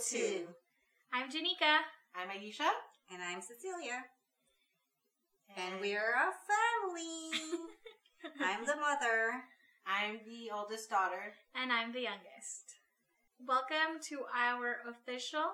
[0.00, 0.48] Whispers from Unit 102.
[1.12, 1.84] I'm Janika.
[2.16, 2.72] I'm Aisha.
[3.12, 4.00] And I'm Cecilia.
[5.56, 7.36] And we're a family.
[8.40, 9.44] I'm the mother.
[9.84, 11.36] I'm the oldest daughter.
[11.54, 12.80] And I'm the youngest.
[13.44, 15.52] Welcome to our official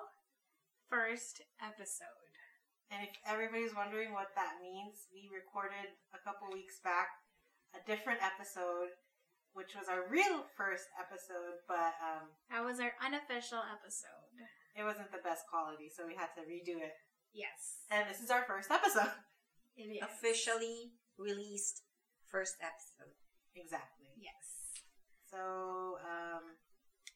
[0.89, 2.31] first episode.
[2.91, 7.09] And if everybody's wondering what that means, we recorded a couple weeks back
[7.75, 8.95] a different episode,
[9.51, 14.16] which was our real first episode, but um, That was our unofficial episode.
[14.77, 16.93] It wasn't the best quality, so we had to redo it.
[17.33, 17.83] Yes.
[17.91, 19.11] And this is our first episode.
[19.77, 20.01] It is.
[20.01, 21.83] Officially released
[22.25, 23.13] first episode.
[23.53, 24.09] Exactly.
[24.17, 24.81] Yes.
[25.29, 26.57] So, um,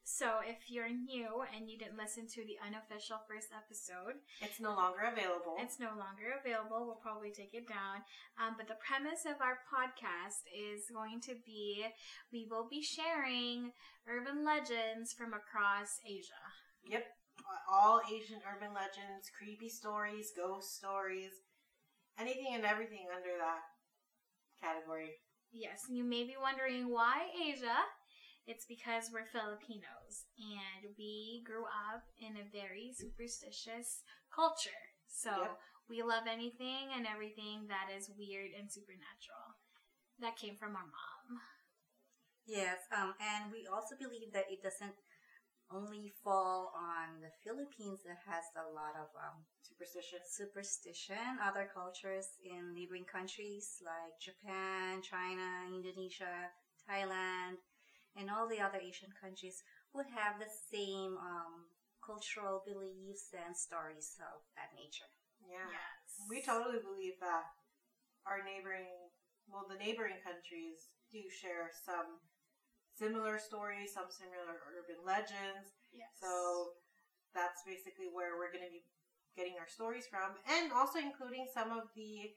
[0.04, 4.78] So if you're new and you didn't listen to the unofficial first episode, it's no
[4.78, 5.58] longer available.
[5.58, 6.86] It's no longer available.
[6.86, 8.06] We'll probably take it down.
[8.38, 11.86] Um, but the premise of our podcast is going to be
[12.30, 13.72] we will be sharing
[14.06, 16.46] urban legends from across Asia.
[16.86, 17.06] Yep.
[17.72, 21.32] All Asian urban legends, creepy stories, ghost stories,
[22.20, 23.62] anything and everything under that
[24.60, 25.20] category.
[25.52, 27.78] Yes, and you may be wondering why Asia.
[28.48, 34.02] It's because we're Filipinos and we grew up in a very superstitious
[34.34, 34.82] culture.
[35.08, 35.60] So Yep.
[35.90, 39.62] we love anything and everything that is weird and supernatural.
[40.20, 41.42] That came from our mom.
[42.46, 44.98] Yes, um, and we also believe that it doesn't
[45.74, 48.02] only fall on the Philippines.
[48.06, 50.28] that has a lot of um, Superstitious.
[50.36, 51.40] superstition.
[51.42, 56.52] Other cultures in neighboring countries like Japan, China, Indonesia,
[56.88, 57.58] Thailand,
[58.16, 61.66] and all the other Asian countries would have the same um,
[62.06, 65.10] cultural beliefs and stories of that nature.
[65.42, 65.72] Yeah.
[65.72, 66.28] Yes.
[66.30, 67.46] We totally believe that
[68.26, 69.10] our neighboring,
[69.48, 72.22] well, the neighboring countries do share some
[72.98, 75.76] similar stories, some similar urban legends.
[75.94, 76.10] Yes.
[76.20, 76.78] So
[77.34, 78.84] that's basically where we're going to be
[79.36, 82.36] getting our stories from, and also including some of the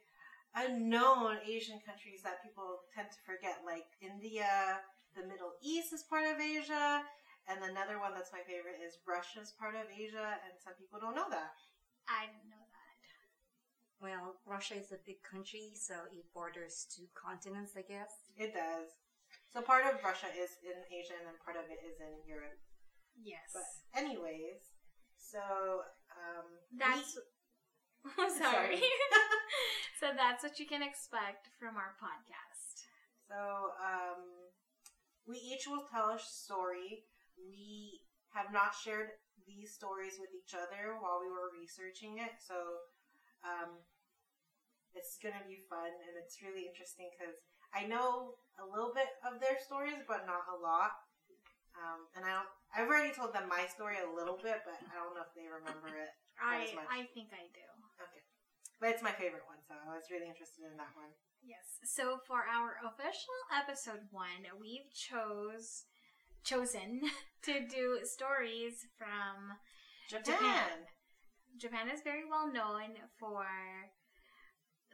[0.54, 4.78] unknown Asian countries that people tend to forget, like India,
[5.18, 7.02] the Middle East is part of Asia,
[7.50, 11.18] and another one that's my favorite is Russia's part of Asia, and some people don't
[11.18, 11.58] know that.
[12.06, 12.94] I didn't know that.
[13.98, 18.30] Well, Russia is a big country, so it borders two continents, I guess.
[18.36, 18.90] It does.
[19.54, 22.58] So part of Russia is in Asia, and then part of it is in Europe.
[23.14, 23.54] Yes.
[23.54, 24.74] But anyways,
[25.14, 27.14] so um, That's.
[27.14, 27.30] we-
[28.34, 28.82] sorry.
[28.82, 28.82] Sorry.
[30.02, 32.82] so that's what you can expect from our podcast.
[33.30, 34.50] So, um,
[35.24, 37.06] we each will tell a story.
[37.38, 38.02] We
[38.34, 39.14] have not shared
[39.46, 42.58] these stories with each other while we were researching it, so
[43.46, 43.78] um,
[44.98, 47.38] it's gonna be fun and it's really interesting because
[47.74, 50.94] I know a little bit of their stories, but not a lot.
[51.74, 52.50] Um, and I don't.
[52.70, 55.50] I've already told them my story a little bit, but I don't know if they
[55.50, 56.14] remember it.
[56.38, 56.86] I as much.
[56.86, 57.66] I think I do.
[57.98, 58.22] Okay,
[58.78, 61.10] but it's my favorite one, so I was really interested in that one.
[61.42, 61.82] Yes.
[61.82, 65.90] So for our official episode one, we've chose
[66.46, 67.02] chosen
[67.42, 69.58] to do stories from
[70.08, 70.38] Japan.
[70.38, 70.78] Japan.
[71.58, 73.46] Japan is very well known for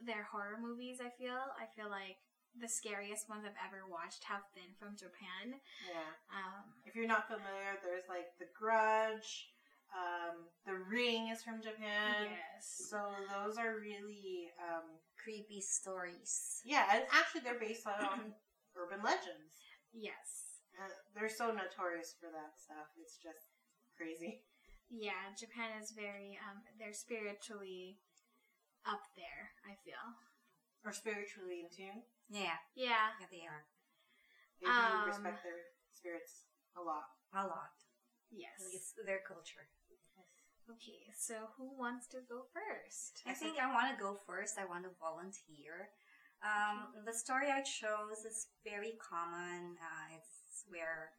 [0.05, 1.37] their horror movies, I feel.
[1.57, 2.17] I feel like
[2.59, 5.59] the scariest ones I've ever watched have been from Japan.
[5.87, 6.11] Yeah.
[6.31, 9.49] Um, If you're not familiar, there's like The Grudge,
[9.95, 12.27] um, The Ring is from Japan.
[12.31, 12.87] yes.
[12.89, 12.99] So
[13.31, 16.61] those are really, um, Creepy stories.
[16.65, 18.33] yeah, and actually they're based on
[18.75, 19.53] urban legends.
[19.93, 20.59] Yes.
[20.73, 22.89] Uh, they're so notorious for that stuff.
[22.97, 23.53] It's just
[23.95, 24.41] crazy.
[24.89, 27.99] Yeah, Japan is very um they're spiritually
[28.87, 30.01] up there, I feel.
[30.85, 32.03] Or spiritually in tune.
[32.29, 33.13] Yeah, Yeah.
[33.19, 33.65] yeah, they are.
[34.59, 35.61] They do Um, respect their
[35.93, 36.45] spirits
[36.75, 37.05] a lot.
[37.33, 37.73] A lot.
[38.29, 38.59] Yes.
[38.73, 39.69] It's their culture.
[40.69, 43.21] Okay, so who wants to go first?
[43.25, 44.57] I think I want to go first.
[44.57, 45.91] I want to volunteer.
[46.41, 49.77] Um, the story I chose is very common.
[49.77, 51.13] Uh, it's where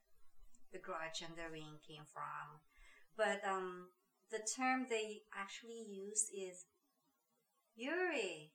[0.72, 2.60] the grudge and the ring came from.
[3.16, 3.90] But um,
[4.30, 6.64] the term they actually use is
[7.74, 8.52] Yuri.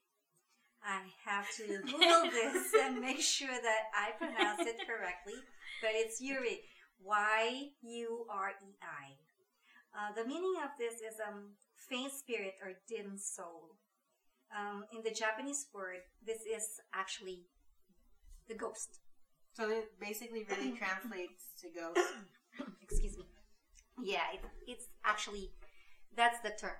[0.83, 5.39] I have to Google this and make sure that I pronounce it correctly.
[5.81, 6.61] But it's Yuri.
[7.03, 9.13] Y U R E I.
[9.93, 11.53] Uh, the meaning of this is um,
[11.89, 13.77] faint spirit or dim soul.
[14.55, 17.45] Um, in the Japanese word, this is actually
[18.47, 18.99] the ghost.
[19.53, 22.07] So it basically really translates to ghost.
[22.81, 23.25] Excuse me.
[24.03, 25.51] Yeah, it, it's actually
[26.15, 26.77] that's the term,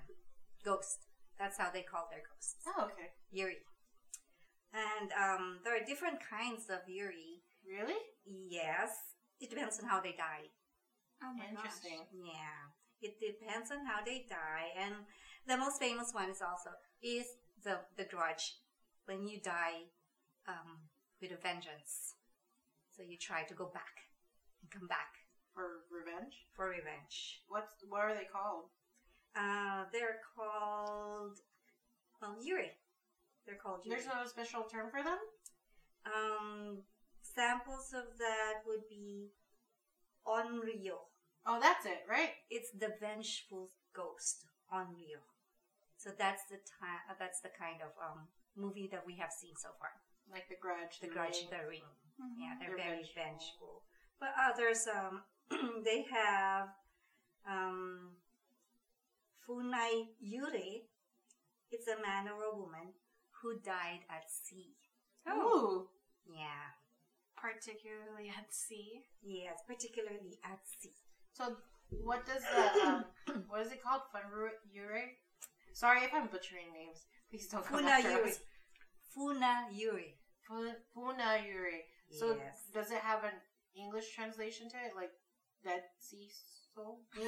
[0.64, 1.06] ghost.
[1.38, 3.10] That's how they call their ghosts, Oh, okay.
[3.30, 3.58] yuri.
[4.72, 7.42] And um, there are different kinds of yuri.
[7.66, 7.98] Really?
[8.24, 8.90] Yes,
[9.40, 10.48] it depends on how they die.
[11.22, 12.04] Oh my Interesting.
[12.12, 12.70] Yeah,
[13.02, 14.94] it depends on how they die, and
[15.46, 16.70] the most famous one is also
[17.02, 17.26] is
[17.64, 18.56] the the grudge
[19.06, 19.88] when you die
[20.46, 20.88] um,
[21.20, 22.14] with a vengeance.
[22.96, 24.06] So you try to go back
[24.62, 25.14] and come back
[25.54, 26.34] For revenge?
[26.54, 27.42] for revenge.
[27.48, 28.70] What's what are they called?
[29.36, 31.38] Uh, they're called
[32.20, 32.72] well, Yuri.
[33.48, 33.80] They're called.
[33.88, 35.16] There's no special term for them?
[36.04, 36.84] Um,
[37.24, 39.32] samples of that would be
[40.28, 41.08] Onryo.
[41.46, 42.36] Oh, that's it, right?
[42.50, 45.24] It's the vengeful ghost Onryo.
[45.96, 47.00] So that's the time.
[47.08, 49.96] Uh, that's the kind of um movie that we have seen so far.
[50.30, 51.00] Like the grudge.
[51.00, 51.50] The the Grudge, Ring.
[51.50, 51.88] the Ring.
[52.36, 53.80] Yeah, they're, They're very vengeful.
[53.80, 53.82] vengeful.
[54.20, 55.22] But others, um,
[55.84, 56.68] they have
[57.48, 58.10] um,
[59.40, 60.84] Funai Yuri.
[61.70, 62.92] It's a man or a woman
[63.42, 64.76] who died at sea.
[65.28, 65.88] Ooh.
[66.26, 66.74] Yeah.
[67.36, 69.02] Particularly at sea.
[69.22, 70.92] Yes, particularly at sea.
[71.32, 71.56] So
[71.90, 73.04] what does the um,
[73.48, 74.02] what is it called?
[74.12, 74.50] Funrure?
[75.72, 77.06] Sorry if I'm butchering names.
[77.30, 78.32] Please don't come Funa after Yuri.
[79.14, 80.14] Funa Yuri.
[80.48, 81.84] Fu- Funayuri.
[82.10, 82.64] So yes.
[82.72, 83.36] does it have an
[83.76, 85.12] English translation to it, like
[85.62, 86.28] Dead Sea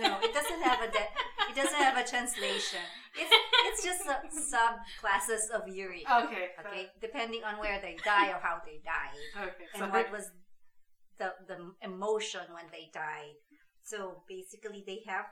[0.01, 1.13] No, it doesn't have a de-
[1.51, 2.85] it doesn't have a translation.
[3.21, 3.33] It's
[3.69, 4.17] it's just a
[4.55, 6.05] subclasses of Yuri.
[6.07, 6.47] Okay.
[6.61, 9.19] Okay, depending on where they die or how they died.
[9.49, 9.67] Okay.
[9.75, 9.93] and sorry.
[9.93, 10.27] what was
[11.19, 13.35] the the emotion when they died.
[13.83, 15.27] So basically, they have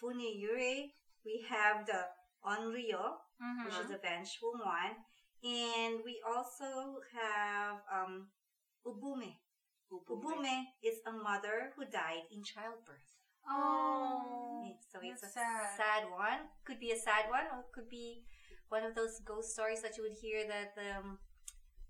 [0.00, 0.92] Funiyuri,
[1.24, 2.02] we have the
[2.44, 3.04] Onryo,
[3.36, 3.64] Mm-hmm.
[3.66, 4.96] which is a vengeful one,
[5.44, 8.28] and we also have um,
[8.86, 9.36] Ubume.
[9.92, 13.05] Ubume is a mother who died in childbirth.
[13.48, 14.64] Oh.
[14.92, 15.76] so it's a sad.
[15.76, 16.50] sad one.
[16.64, 18.24] Could be a sad one, or it could be
[18.68, 21.18] one of those ghost stories that you would hear that um,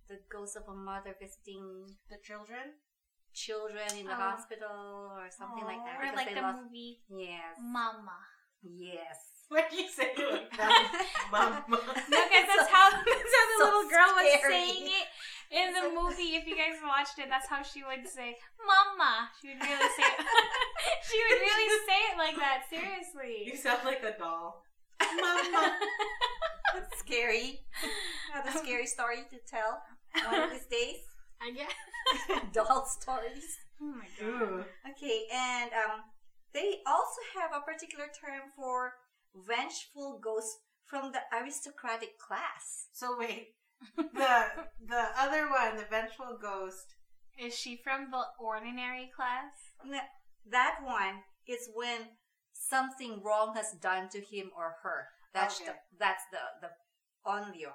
[0.08, 2.76] the ghost of a mother visiting The children.
[3.32, 4.32] children in the Oh.
[4.32, 5.96] hospital or something like that.
[6.00, 7.56] Or like the lost- movie Yes.
[7.60, 8.18] Mama.
[8.62, 9.16] Yes.
[9.48, 10.74] What do you say it like that?
[11.30, 11.62] Mama.
[12.10, 15.06] No, guys, that's how that's how the So little girl was saying it
[15.50, 16.34] in the movie.
[16.36, 20.06] If you guys watched it, that's how she would say "Mama." She would really say
[20.06, 20.20] it.
[21.08, 22.64] she would really say it like that.
[22.70, 24.62] Seriously, you sound like a doll.
[25.00, 25.76] Mama.
[26.74, 27.60] That's scary.
[28.32, 29.80] Another scary story to tell
[30.30, 31.00] one of these days.
[31.40, 31.72] I guess.
[32.52, 33.58] Doll stories.
[33.80, 34.26] Oh my god.
[34.26, 34.64] Ooh.
[34.90, 36.00] Okay, and um,
[36.54, 38.94] they also have a particular term for
[39.46, 42.88] vengeful ghosts from the aristocratic class.
[42.92, 43.48] So wait,
[43.96, 44.34] the
[44.88, 46.94] the other one, the vengeful ghost.
[47.38, 49.52] Is she from the ordinary class?
[49.84, 50.00] N-
[50.50, 52.00] That one is when
[52.52, 55.08] something wrong has done to him or her.
[55.34, 55.66] That's Okay.
[55.72, 56.70] the that's the the
[57.26, 57.72] onryo.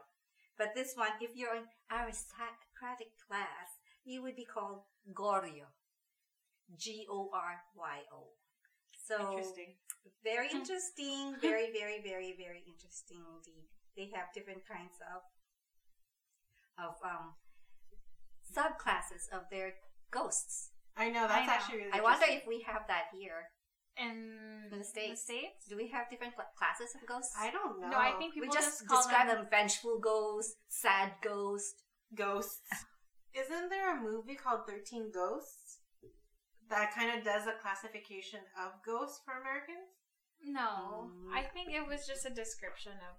[0.57, 3.67] But this one, if you're in aristocratic class,
[4.03, 4.81] you would be called
[5.13, 5.67] goryo.
[6.77, 8.33] G O R Y O.
[9.07, 9.75] So Interesting.
[10.23, 13.67] very interesting, very very very very interesting indeed.
[13.95, 15.21] They have different kinds of
[16.77, 17.35] of um
[18.45, 19.73] subclasses of their
[20.11, 20.71] ghosts.
[20.97, 21.53] I know I that's know.
[21.53, 23.47] actually really I wonder if we have that here.
[23.97, 25.23] In In the States.
[25.23, 25.67] States?
[25.69, 27.35] Do we have different cl- classes of ghosts?
[27.37, 27.89] I don't know.
[27.89, 29.43] No, I think we people just, just, call describe them.
[29.43, 31.75] them vengeful ghosts, sad ghosts,
[32.15, 32.71] ghosts.
[33.35, 35.79] Isn't there a movie called Thirteen Ghosts
[36.69, 39.87] that kind of does a classification of ghosts for Americans?
[40.43, 41.35] No, Mm.
[41.35, 43.15] I think it was just a description of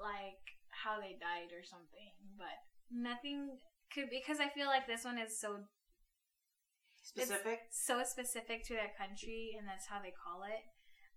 [0.00, 0.44] like
[0.84, 2.56] how they died or something, but
[2.90, 3.58] nothing
[3.92, 5.64] could because I feel like this one is so
[7.02, 7.60] Specific.
[7.72, 10.60] so specific to their country and that's how they call it.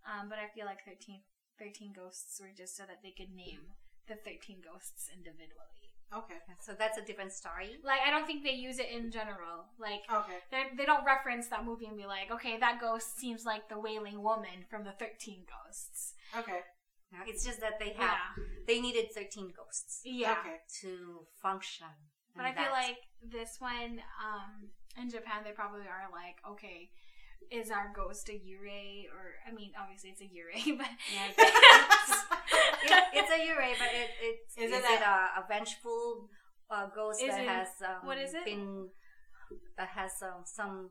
[0.07, 1.19] Um, but I feel like 13,
[1.59, 3.75] 13 ghosts were just so that they could name
[4.07, 5.91] the 13 ghosts individually.
[6.15, 6.39] Okay.
[6.59, 7.75] So that's a different story.
[7.83, 9.71] Like, I don't think they use it in general.
[9.79, 10.39] Like, Okay.
[10.51, 13.79] they they don't reference that movie and be like, okay, that ghost seems like the
[13.79, 16.13] Wailing Woman from the 13 Ghosts.
[16.37, 16.61] Okay.
[17.11, 18.43] No, It's just that they have Yeah.
[18.67, 20.37] they needed thirteen ghosts Yeah.
[20.39, 20.57] Okay.
[20.81, 21.87] to function.
[22.35, 26.89] But I And feel like this one, um, in Japan, they probably are like, okay,
[27.51, 29.05] is our ghost a yurei?
[29.11, 30.87] Or, I mean, obviously it's a yurei, but.
[31.13, 36.29] Yeah, it, it's a Yurei, but it, it's Is is, it it, a, a vengeful
[36.69, 38.45] uh, ghost Is that it- has um, what is it?
[38.45, 38.89] been
[39.77, 40.89] that has um, some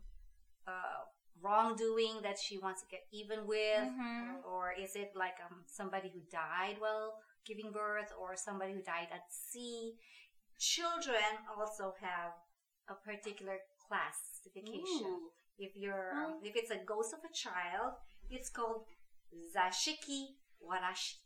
[0.69, 1.01] uh,
[1.43, 4.45] wrongdoing that she wants to get even with, Mhm.
[4.45, 9.09] or is it like um, somebody who died while giving birth, or somebody who died
[9.13, 9.95] at sea?
[10.59, 11.25] Children
[11.57, 12.33] also have
[12.89, 15.07] a particular classification.
[15.07, 15.31] Ooh.
[15.59, 17.95] If you're um, if it's a ghost of a child,
[18.31, 18.85] it's called
[19.55, 21.17] zashiki warashi.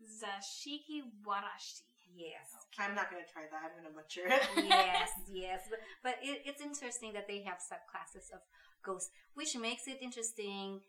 [0.00, 1.84] Zashiki Warashi.
[2.12, 2.82] Yes, Okay.
[2.88, 3.62] I'm not gonna try that.
[3.70, 4.42] I'm gonna butcher it.
[4.66, 5.60] yes, yes.
[5.70, 8.40] But, but it, it's interesting that they have subclasses of
[8.82, 10.80] ghosts, which makes it interesting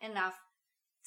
[0.00, 0.38] enough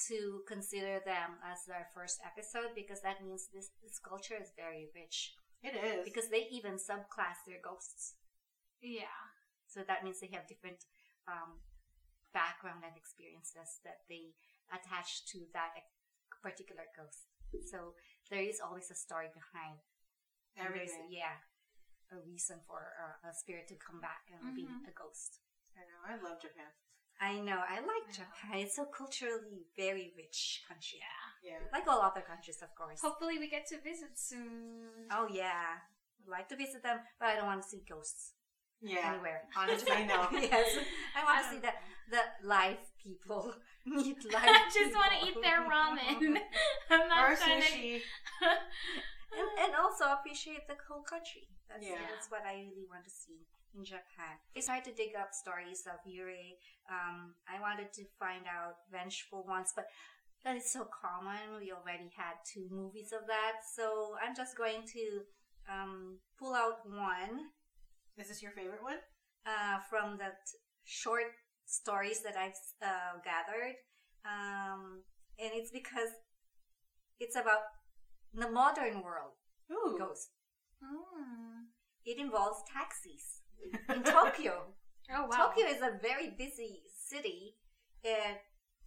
[0.08, 4.89] to consider them as their first episode because that means this, this culture is very
[4.94, 5.36] rich.
[5.63, 6.04] It is.
[6.04, 8.15] Because they even subclass their ghosts.
[8.82, 9.18] Yeah.
[9.68, 10.84] So that means they have different
[11.27, 11.63] um,
[12.34, 14.36] background and experiences that they
[14.68, 15.72] attach to that
[16.44, 17.32] particular ghost.
[17.72, 17.96] So
[18.30, 19.80] there is always a story behind
[20.60, 21.08] everything.
[21.10, 21.39] Yeah,
[22.12, 24.88] a reason for a, a spirit to come back and be Mhm.
[24.88, 25.39] a ghost.
[25.77, 26.00] I know.
[26.08, 26.72] I love Japan.
[27.22, 27.60] I know.
[27.63, 28.24] I like Yeah.
[28.25, 28.60] Japan.
[28.60, 31.00] It's a culturally very rich country.
[31.00, 31.51] Yeah.
[31.51, 31.60] Yeah.
[31.72, 33.01] Like all other countries, of course.
[33.01, 35.08] Hopefully we get to visit soon.
[35.12, 35.79] Oh yeah,
[36.22, 38.34] I'd like to visit them, but I don't want to see ghosts
[38.82, 39.13] Yeah.
[39.13, 39.44] anywhere.
[39.58, 40.27] Honestly, no.
[40.34, 40.70] yes,
[41.15, 41.74] I want I to see don't
[42.12, 43.53] the the live people
[43.86, 44.46] meet live.
[44.46, 46.38] I just want to eat their ramen.
[46.91, 47.67] I'm not Or trying to.
[47.67, 48.01] sushi.
[49.39, 51.48] and, and also appreciate the whole country.
[51.70, 52.01] That's, Yeah.
[52.12, 53.39] that's what I really want to see
[53.77, 54.39] in Japan.
[54.55, 56.55] I tried to dig up stories of Yurei.
[56.89, 59.86] Um, I wanted to find out vengeful ones, but
[60.44, 61.60] that is so common.
[61.60, 65.03] We already had two movies of that, so I'm just going to
[65.72, 67.51] um, pull out one
[68.17, 69.01] Is this your favorite one?
[69.46, 71.34] uh, from the t- short
[71.65, 73.75] stories that I've uh, gathered.
[74.25, 75.03] Um,
[75.38, 76.10] and it's because
[77.20, 77.65] it's about
[78.34, 79.34] the modern world
[79.72, 79.98] Ooh.
[79.98, 80.29] ghost.
[80.84, 81.70] Mm.
[82.05, 83.41] It involves taxis
[83.90, 84.68] in Tokyo.
[85.08, 85.54] Oh wow.
[85.54, 87.54] Tokyo is a very busy city,
[88.04, 88.38] and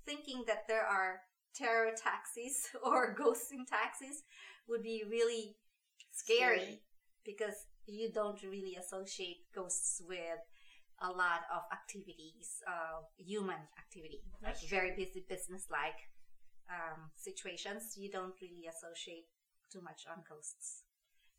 [0.05, 1.21] thinking that there are
[1.55, 4.25] terror taxis or ghosting in taxis
[4.69, 5.55] would be really
[6.11, 6.83] scary Scary.
[7.25, 7.55] because
[7.87, 10.43] you don't really associate ghosts with
[11.01, 16.01] a lot of activities, uh, human activity, That's like very busy business-like
[16.69, 17.95] um, situations.
[17.97, 19.27] You don't really associate
[19.73, 20.83] too much on ghosts.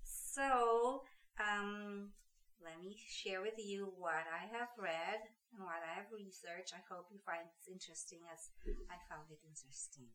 [0.04, 1.04] So,
[1.40, 2.12] um,
[2.60, 5.24] let me share with you what I have read
[5.56, 6.76] and what I have researched.
[6.76, 8.52] I hope you find this interesting as
[8.92, 10.12] I found it interesting.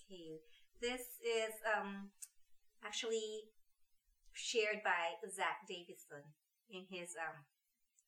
[0.00, 0.40] Okay,
[0.80, 2.12] this is um,
[2.80, 3.52] actually
[4.32, 6.24] shared by Zach Davidson
[6.72, 7.44] in his um,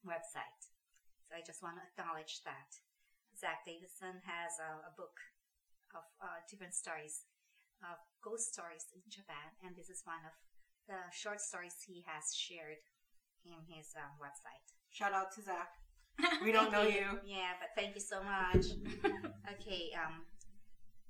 [0.08, 0.60] website.
[1.28, 2.80] So I just want to acknowledge that.
[3.34, 5.18] Zach Davidson has a, a book
[5.92, 7.26] of uh, different stories,
[7.82, 10.34] of ghost stories in Japan, and this is one of
[10.86, 12.78] the short stories he has shared
[13.46, 14.64] in his um, website.
[14.90, 15.68] Shout out to Zach.
[16.44, 17.18] We don't know you.
[17.26, 18.66] Yeah, but thank you so much.
[19.52, 20.22] okay, um,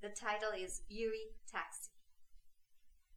[0.01, 1.91] the title is Yuri Taxi.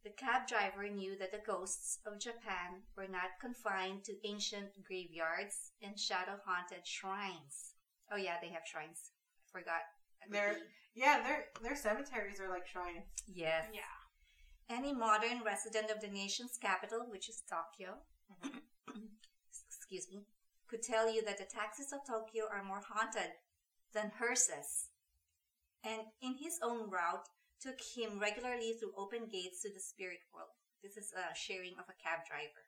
[0.04, 5.72] The cab driver knew that the ghosts of Japan were not confined to ancient graveyards
[5.82, 7.74] and shadow haunted shrines.
[8.12, 9.10] Oh, yeah, they have shrines.
[9.48, 9.82] I forgot.
[10.30, 10.60] They're-
[10.94, 13.06] Yeah, their their cemeteries are like shrines.
[13.26, 13.66] Yes.
[13.72, 13.96] Yeah.
[14.70, 17.98] Any modern resident of the nation's capital, which is Tokyo,
[19.68, 20.24] excuse me,
[20.68, 23.32] could tell you that the taxis of Tokyo are more haunted
[23.94, 24.90] than hearses.
[25.84, 27.28] And in his own route,
[27.60, 30.54] took him regularly through open gates to the spirit world.
[30.82, 32.64] This is a sharing of a cab driver.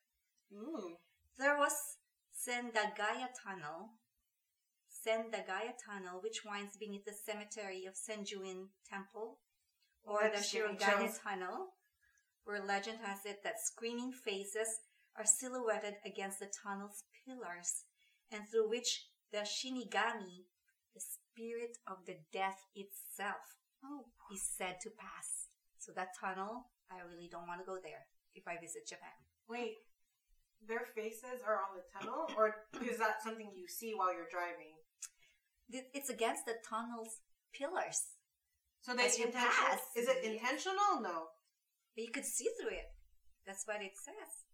[0.53, 0.97] Ooh.
[1.39, 1.73] There was
[2.35, 3.95] Sendagaya Tunnel,
[4.91, 9.39] Sendagaya Tunnel, which winds beneath the cemetery of Senjuin Temple,
[10.03, 11.23] or That's the Shirogane.
[11.23, 11.75] Tunnel,
[12.45, 14.81] where legend has it that screaming faces
[15.21, 17.85] are silhouetted against the tunnel's pillars,
[18.33, 20.49] and through which the Shinigami,
[20.97, 24.07] the spirit of the death itself, Oh.
[24.33, 25.49] is said to pass.
[25.79, 29.13] So that tunnel, I really don't want to go there if I visit Japan.
[29.49, 29.77] Wait,
[30.67, 34.77] their faces are on the tunnel, or is that something you see while you're driving?
[35.69, 37.21] It's against the tunnel's
[37.53, 38.17] pillars.
[38.81, 41.01] So they you pass, Is it intentional?
[41.01, 41.29] No.
[41.95, 42.89] But you could see through it.
[43.47, 44.45] That's what it says.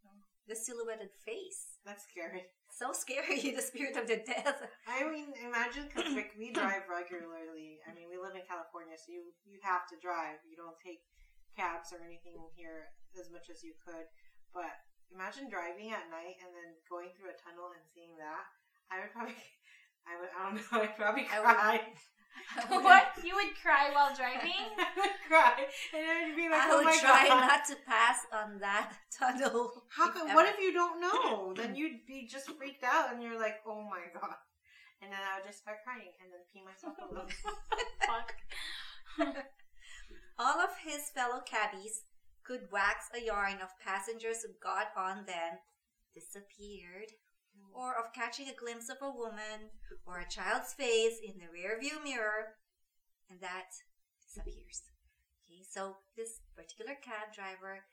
[0.46, 1.74] The silhouetted face.
[1.84, 2.46] That's scary.
[2.70, 4.62] So scary, the spirit of the death.
[4.86, 7.82] I mean, imagine because like, we drive regularly.
[7.88, 10.38] I mean, we live in California, so you you have to drive.
[10.46, 11.02] You don't take
[11.58, 14.06] cabs or anything here as much as you could.
[14.54, 14.70] But
[15.10, 18.44] imagine driving at night and then going through a tunnel and seeing that.
[18.92, 19.34] I would probably,
[20.10, 21.80] I would, I don't know, I'd probably I cry.
[21.82, 21.98] would-
[22.68, 23.06] what?
[23.24, 24.52] You would cry while driving?
[24.78, 27.76] I would cry, and I'd be like, I "Oh would my try god!" not to
[27.86, 29.84] pass on that tunnel.
[29.88, 30.32] How come?
[30.34, 31.52] What if you don't know?
[31.56, 34.36] then you'd be just freaked out, and you're like, "Oh my god!"
[35.02, 37.06] And then I would just start crying, and then pee myself a.
[38.06, 38.34] Fuck.
[40.38, 42.02] All of his fellow cabbies
[42.44, 45.58] could wax a yarn of passengers who got on then
[46.14, 47.12] disappeared,
[47.74, 49.70] or of catching a glimpse of a woman
[50.06, 52.56] or a child's face in the rearview mirror,
[53.30, 53.70] and that
[54.22, 54.82] disappears.
[55.44, 57.84] Okay, so this particular cab driver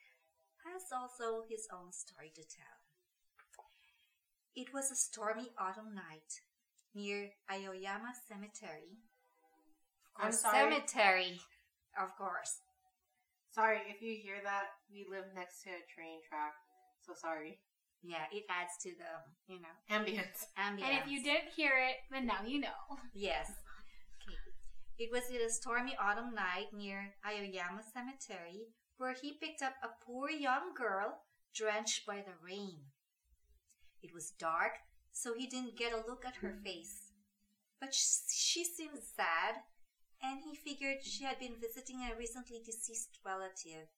[0.66, 2.80] has also his own story to tell.
[4.56, 6.42] It was a stormy autumn night.
[6.96, 9.02] near Aoyama Cemetery.
[10.18, 10.72] I'm sorry.
[10.72, 11.42] Cemetery,
[12.00, 12.62] of course.
[13.50, 14.70] Sorry if you hear that.
[14.92, 16.54] We live next to a train track,
[17.02, 17.60] so sorry.
[18.04, 19.12] Yeah, it adds to the,
[19.48, 20.52] you know, Ambience.
[20.60, 20.84] ambience.
[20.84, 22.80] And if you didn't hear it, then now you know.
[23.14, 23.50] Yes.
[24.28, 24.38] Okay.
[25.00, 28.68] It was in a stormy autumn night near Aoyama Cemetery
[28.98, 31.24] where he picked up a poor young girl
[31.56, 32.92] drenched by the rain.
[34.02, 36.64] It was dark, so he didn't get a look at her hmm.
[36.64, 37.12] face.
[37.80, 39.64] But she seemed sad,
[40.22, 43.92] and he figured she had been visiting a recently deceased relative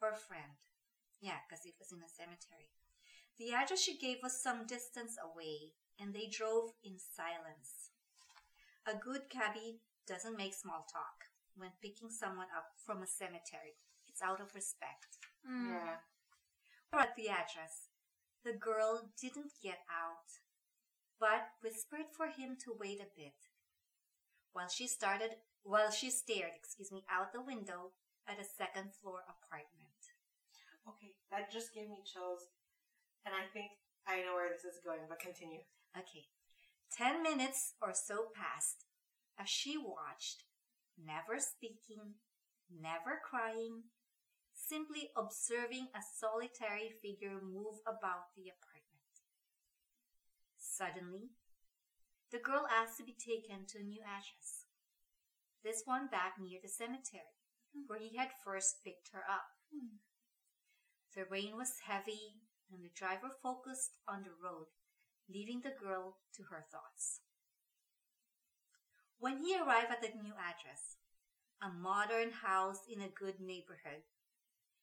[0.00, 0.58] or friend.
[1.20, 2.70] Yeah, because it was in a cemetery.
[3.38, 7.90] The address she gave was some distance away, and they drove in silence.
[8.86, 13.78] A good cabbie doesn't make small talk when picking someone up from a cemetery.
[14.08, 15.18] It's out of respect.
[15.48, 15.70] Mm.
[15.70, 15.96] Yeah.
[16.90, 17.88] But the address.
[18.44, 20.42] The girl didn't get out,
[21.20, 23.38] but whispered for him to wait a bit.
[24.52, 27.92] While she started, while she stared, excuse me, out the window
[28.26, 29.94] at a second floor apartment.
[30.88, 32.50] Okay, that just gave me chills,
[33.24, 33.72] and I think
[34.06, 35.06] I know where this is going.
[35.08, 35.62] But continue.
[35.96, 36.30] Okay.
[36.90, 38.84] Ten minutes or so passed
[39.40, 40.44] as she watched,
[40.98, 42.20] never speaking,
[42.68, 43.88] never crying,
[44.52, 48.92] simply observing a solitary figure move about the apartment.
[50.58, 51.32] Suddenly,
[52.30, 54.64] the girl asked to be taken to a new address.
[55.64, 57.36] This one back near the cemetery,
[57.74, 57.84] hmm.
[57.86, 59.52] where he had first picked her up.
[59.72, 60.00] Hmm.
[61.14, 62.41] The rain was heavy,
[62.72, 64.66] and the driver focused on the road
[65.28, 67.20] leaving the girl to her thoughts.
[69.18, 70.96] When he arrived at the new address,
[71.62, 74.02] a modern house in a good neighborhood,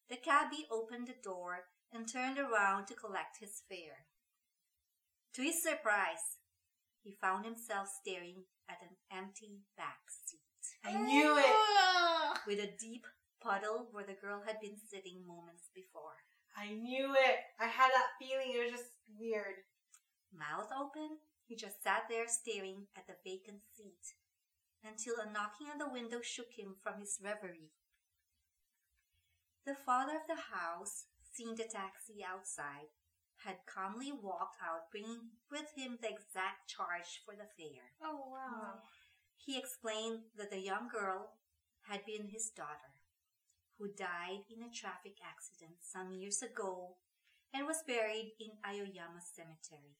[0.09, 4.07] the cabbie opened the door and turned around to collect his fare.
[5.33, 6.39] To his surprise,
[7.03, 10.39] he found himself staring at an empty back seat
[10.83, 11.45] I knew it.
[12.47, 13.05] With a deep
[13.41, 16.23] puddle where the girl had been sitting moments before.
[16.59, 17.39] I knew it.
[17.59, 18.51] I had that feeling.
[18.51, 19.63] It was just weird.
[20.35, 24.19] Mouth open, he just sat there staring at the vacant seat
[24.83, 27.71] until a knocking on the window shook him from his reverie.
[29.65, 32.91] The father of the house, seeing the taxi outside,
[33.45, 37.95] had calmly walked out, bringing with him the exact charge for the fare.
[38.03, 38.83] Oh wow.
[39.37, 41.39] He explained that the young girl
[41.87, 42.98] had been his daughter,
[43.79, 46.99] who died in a traffic accident some years ago
[47.55, 49.95] and was buried in Aoyama Cemetery.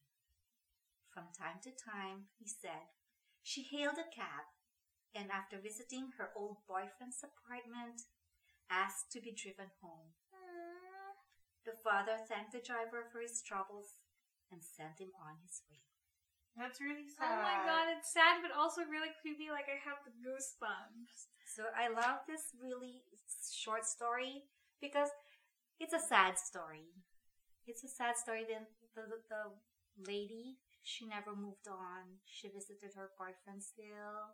[1.10, 2.92] From time to time, he said,
[3.42, 4.46] she hailed a cab
[5.16, 8.06] and after visiting her old boyfriend's apartment,
[8.70, 10.14] asked to be driven home.
[11.66, 14.04] The father thanked the driver for his troubles
[14.52, 15.82] and sent him on his way.
[16.58, 17.26] That's really sad.
[17.30, 19.50] Oh my god, it's sad but also really creepy.
[19.50, 21.30] Like I have the goosebumps.
[21.46, 23.02] So I love this really
[23.54, 24.44] short story
[24.82, 25.10] because
[25.80, 26.90] it's a sad story.
[27.68, 28.46] It's a sad story.
[28.48, 28.66] Then
[28.96, 29.44] the, the,
[30.08, 32.20] lady, she never moved on.
[32.26, 34.34] She visited her boyfriend still,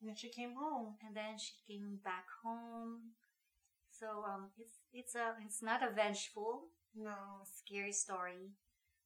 [0.00, 0.96] And then she came home.
[1.06, 3.14] and then she came back home.
[3.90, 7.42] So um, it's it's a it's not a vengeful, No.
[7.44, 8.54] scary story,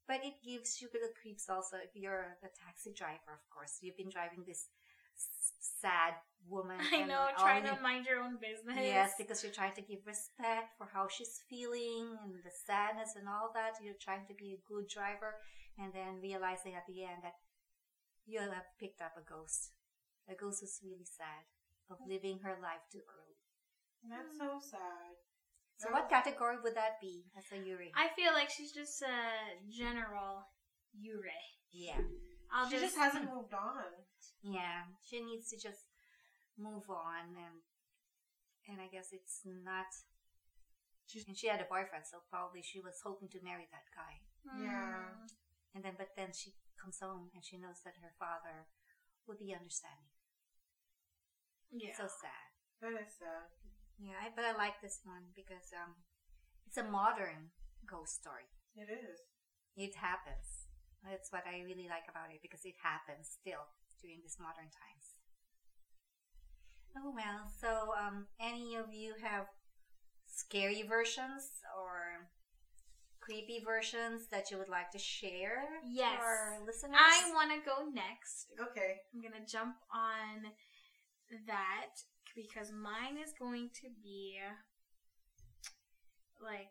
[0.09, 3.33] but it gives you the creeps also if you're a taxi driver.
[3.33, 4.68] Of course, you've been driving this
[5.16, 6.14] s- sad
[6.48, 6.78] woman.
[6.92, 8.78] I and know, all trying to mind your own business.
[8.78, 13.28] Yes, because you're trying to give respect for how she's feeling and the sadness and
[13.28, 13.78] all that.
[13.83, 15.37] You're trying to be a good driver
[15.78, 17.38] and then realizing at the end that
[18.26, 19.72] you have picked up a ghost.
[20.28, 21.46] A ghost who's really sad
[21.90, 22.09] of mm.
[22.09, 23.38] living her life too early.
[24.07, 24.38] That's mm.
[24.38, 25.18] so sad.
[25.78, 27.90] So what category would that be as a Yuri?
[27.96, 30.46] I feel like she's just a general
[30.94, 31.26] Yure.
[31.72, 31.98] yeah.
[32.52, 33.90] I'll she just hasn't moved on.
[34.42, 34.85] Yeah.
[35.00, 35.88] She needs to just
[36.58, 37.62] move on and
[38.68, 39.90] and I guess it's not
[41.06, 44.22] She's- and she had a boyfriend, so probably she was hoping to marry that guy.
[44.56, 45.12] Yeah.
[45.74, 48.66] And then, but then she comes home and she knows that her father
[49.26, 50.08] would be understanding.
[51.70, 51.96] Yeah.
[51.96, 52.48] So sad.
[52.80, 53.48] That is sad.
[53.98, 55.94] Yeah, I, but I like this one because um,
[56.66, 57.52] it's a modern
[57.86, 58.48] ghost story.
[58.76, 59.20] It is.
[59.76, 60.68] It happens.
[61.04, 63.68] That's what I really like about it because it happens still
[64.00, 65.12] during these modern times.
[66.96, 69.46] Oh well, so um, any of you have
[70.26, 72.28] scary versions or
[73.20, 76.18] creepy versions that you would like to share Yes.
[76.18, 76.96] to our listeners?
[76.98, 78.48] I want to go next.
[78.61, 78.96] Okay.
[79.14, 80.50] I'm gonna jump on
[81.46, 81.90] that
[82.35, 84.38] because mine is going to be
[86.42, 86.68] like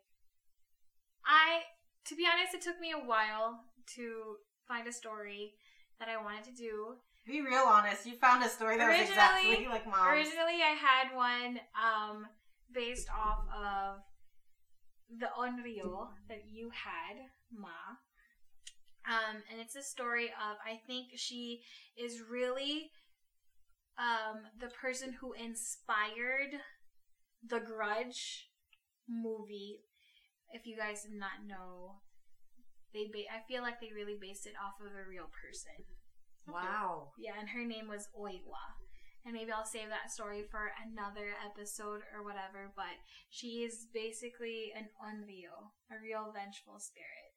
[1.24, 1.62] I
[2.06, 3.64] to be honest it took me a while
[3.96, 4.36] to
[4.68, 5.54] find a story
[5.98, 6.96] that I wanted to do.
[7.26, 8.06] Be real honest.
[8.06, 10.08] You found a story that was exactly like mom's.
[10.08, 12.26] Originally, I had one um,
[12.72, 14.00] based off of
[15.18, 17.16] the Onryo that you had,
[17.52, 17.68] Ma.
[19.06, 21.62] Um, and it's a story of I think she
[21.96, 22.90] is really
[23.98, 26.58] um, the person who inspired
[27.46, 28.48] the Grudge
[29.08, 29.80] movie.
[30.52, 32.02] If you guys did not know,
[32.92, 35.86] they ba- I feel like they really based it off of a real person.
[36.48, 37.12] Wow.
[37.18, 38.78] Yeah, and her name was Oiwa.
[39.24, 42.98] And maybe I'll save that story for another episode or whatever, but
[43.30, 47.30] she is basically an Onryo, a real vengeful spirit.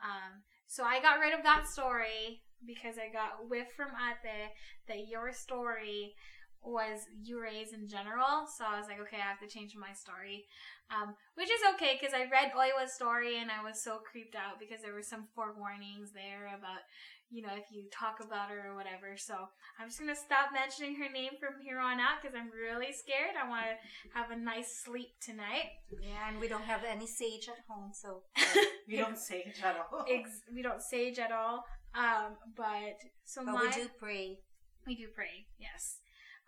[0.00, 4.52] Um, so I got rid of that story because I got whiff from Ate
[4.88, 6.14] that your story
[6.62, 8.46] was Yurei's in general.
[8.50, 10.46] So I was like, okay, I have to change my story.
[10.90, 14.58] Um, which is okay because I read Oiwa's story and I was so creeped out
[14.58, 16.82] because there were some forewarnings there about
[17.30, 19.16] you know, if you talk about her or whatever.
[19.16, 19.34] So
[19.78, 23.36] I'm just gonna stop mentioning her name from here on out because I'm really scared.
[23.36, 25.68] I want to have a nice sleep tonight.
[26.00, 28.22] Yeah, and we don't have any sage at home, so
[28.86, 30.04] You don't sage at all.
[30.08, 31.64] Ex- we don't sage at all.
[31.94, 34.38] Um, but so but my we do pray.
[34.86, 35.46] we do pray.
[35.58, 35.98] Yes.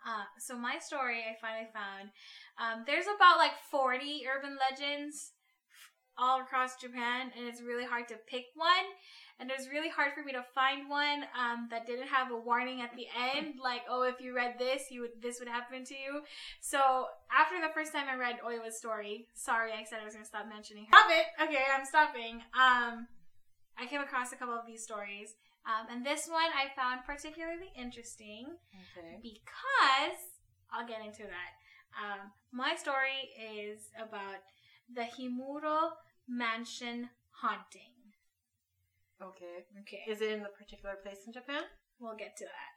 [0.05, 2.09] Uh, so my story I finally found.
[2.57, 5.33] Um, there's about like 40 urban legends
[6.17, 8.85] all across Japan, and it's really hard to pick one.
[9.41, 12.37] And it was really hard for me to find one um, that didn't have a
[12.37, 15.83] warning at the end, like, "Oh, if you read this, you would this would happen
[15.83, 16.21] to you."
[16.61, 20.23] So after the first time I read Oiwa's story, sorry, I said I was going
[20.23, 20.85] to stop mentioning.
[20.89, 21.25] Stop it.
[21.49, 22.35] Okay, I'm stopping.
[22.53, 23.07] Um,
[23.79, 25.33] I came across a couple of these stories,
[25.65, 28.45] um, and this one I found particularly interesting
[28.93, 29.17] Okay.
[29.23, 30.21] because
[30.71, 31.51] I'll get into that.
[31.97, 34.45] Um, my story is about
[34.93, 35.93] the Himuro
[36.27, 37.90] Mansion haunting.
[39.21, 39.65] Okay.
[39.81, 41.63] Okay, Is it in a particular place in Japan?
[41.99, 42.71] we'll get to that.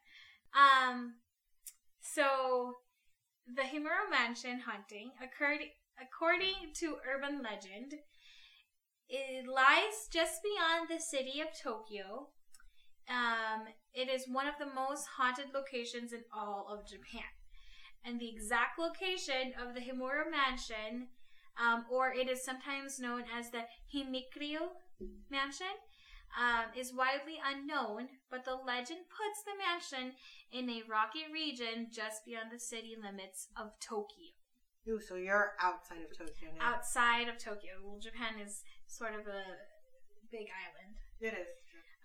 [0.55, 1.15] Um,
[2.01, 2.75] so
[3.47, 5.61] the Himuro Mansion haunting occurred
[6.01, 7.95] according to urban legend.
[9.09, 12.29] It lies just beyond the city of Tokyo.
[13.09, 17.29] Um, it is one of the most haunted locations in all of Japan.
[18.05, 21.09] And the exact location of the Himuro Mansion,
[21.59, 24.69] um, or it is sometimes known as the Himikiryu
[25.31, 25.77] Mansion,
[26.39, 30.15] um, is widely unknown, but the legend puts the mansion
[30.53, 34.35] in a rocky region just beyond the city limits of Tokyo
[34.87, 36.75] Ooh, so you're outside of Tokyo now.
[36.75, 37.81] outside of Tokyo.
[37.83, 39.43] Well, Japan is sort of a
[40.31, 40.95] big island.
[41.21, 41.49] It is.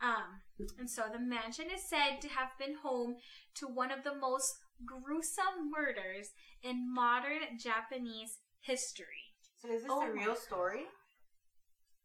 [0.01, 0.39] Um,
[0.79, 3.17] and so the mansion is said to have been home
[3.55, 4.53] to one of the most
[4.85, 6.29] gruesome murders
[6.63, 10.37] in modern Japanese history, So is this Oh a real God.
[10.37, 10.83] story?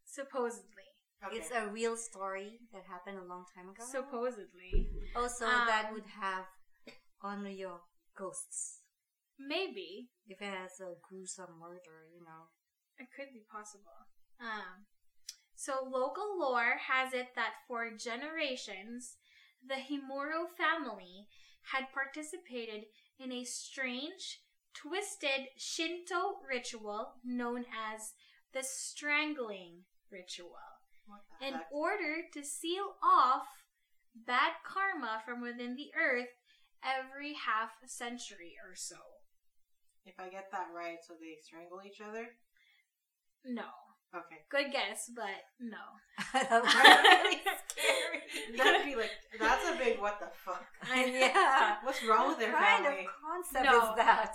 [0.05, 0.84] supposedly.
[1.23, 1.37] Okay.
[1.37, 3.83] It's a real story that happened a long time ago.
[3.83, 6.45] Supposedly, also, Um, that would have
[7.23, 7.81] Onryo
[8.15, 8.81] ghosts.
[9.37, 12.49] maybe If it has a gruesome murder, you know.
[12.97, 14.07] It could be possible.
[14.39, 14.85] Um,
[15.55, 19.17] so local lore has it that for generations,
[19.61, 21.27] the Himuro family
[21.71, 22.85] had participated
[23.19, 24.41] in a strange,
[24.73, 28.13] twisted Shinto ritual known as
[28.53, 30.74] the strangling ritual
[31.41, 31.67] in heck?
[31.71, 33.47] order to seal off
[34.15, 36.29] bad karma from within the earth
[36.83, 38.95] every half century or so.
[40.05, 42.27] If I get that right, so they strangle each other?
[43.43, 43.65] No.
[44.13, 44.45] Okay.
[44.49, 45.81] Good guess, but no.
[46.33, 48.21] really scary.
[48.57, 50.63] That'd be like, that's a big what the fuck.
[50.95, 51.77] yeah.
[51.83, 53.05] What's wrong with What their kind family?
[53.05, 53.89] of concept No.
[53.91, 54.33] is that?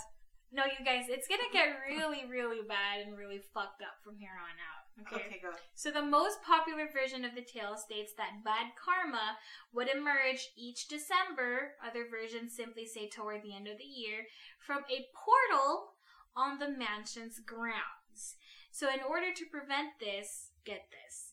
[0.53, 4.35] No, you guys, it's gonna get really, really bad and really fucked up from here
[4.35, 4.90] on out.
[5.03, 5.27] Okay.
[5.27, 5.51] Okay, go.
[5.75, 9.39] So the most popular version of the tale states that bad karma
[9.73, 11.73] would emerge each December.
[11.87, 14.27] Other versions simply say toward the end of the year
[14.59, 15.95] from a portal
[16.37, 18.37] on the mansion's grounds.
[18.71, 21.33] So in order to prevent this, get this.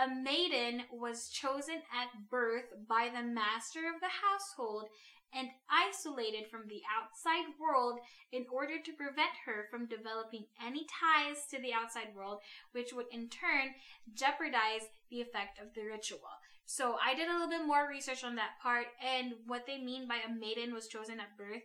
[0.00, 4.88] A maiden was chosen at birth by the master of the household
[5.34, 7.98] and isolated from the outside world
[8.32, 12.40] in order to prevent her from developing any ties to the outside world,
[12.72, 13.74] which would in turn
[14.14, 16.20] jeopardize the effect of the ritual.
[16.66, 20.06] So I did a little bit more research on that part, and what they mean
[20.06, 21.62] by a maiden was chosen at birth,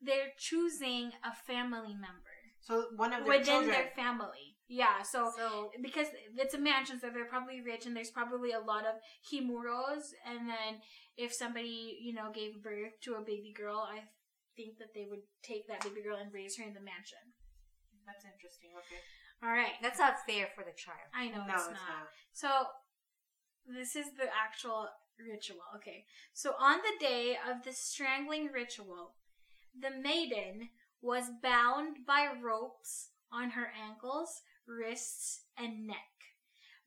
[0.00, 3.70] they're choosing a family member So one of their within children.
[3.70, 4.56] their family.
[4.72, 8.58] Yeah, so So, because it's a mansion, so they're probably rich, and there's probably a
[8.58, 10.16] lot of himuros.
[10.24, 10.80] And then
[11.18, 14.08] if somebody, you know, gave birth to a baby girl, I
[14.56, 17.20] think that they would take that baby girl and raise her in the mansion.
[18.06, 18.70] That's interesting.
[18.72, 19.00] Okay.
[19.44, 21.04] All right, that's not fair for the child.
[21.12, 21.92] I know no, it's, it's not.
[21.92, 22.08] not.
[22.32, 22.48] So
[23.68, 24.88] this is the actual
[25.20, 25.68] ritual.
[25.76, 26.06] Okay.
[26.32, 29.16] So on the day of the strangling ritual,
[29.78, 30.70] the maiden
[31.02, 35.96] was bound by ropes on her ankles, wrists, and neck.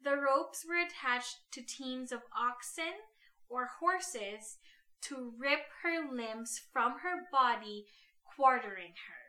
[0.04, 2.94] The ropes were attached to teams of oxen
[3.50, 4.58] or horses
[5.04, 7.86] to rip her limbs from her body,
[8.24, 9.26] quartering her.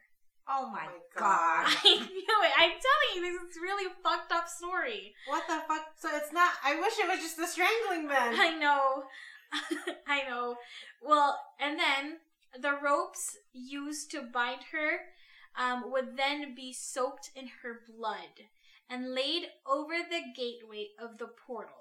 [0.49, 1.67] Oh my, oh my god.
[1.67, 1.77] God.
[1.85, 2.53] I knew it.
[2.57, 5.15] I'm telling you, this is really fucked up story.
[5.27, 5.87] What the fuck?
[5.99, 6.53] So it's not.
[6.65, 8.39] I wish it was just the strangling then.
[8.39, 9.05] I know.
[10.07, 10.57] I know.
[11.03, 12.19] Well, and then
[12.61, 15.01] the ropes used to bind her
[15.59, 18.47] um, would then be soaked in her blood
[18.89, 21.75] and laid over the gateway of the portal.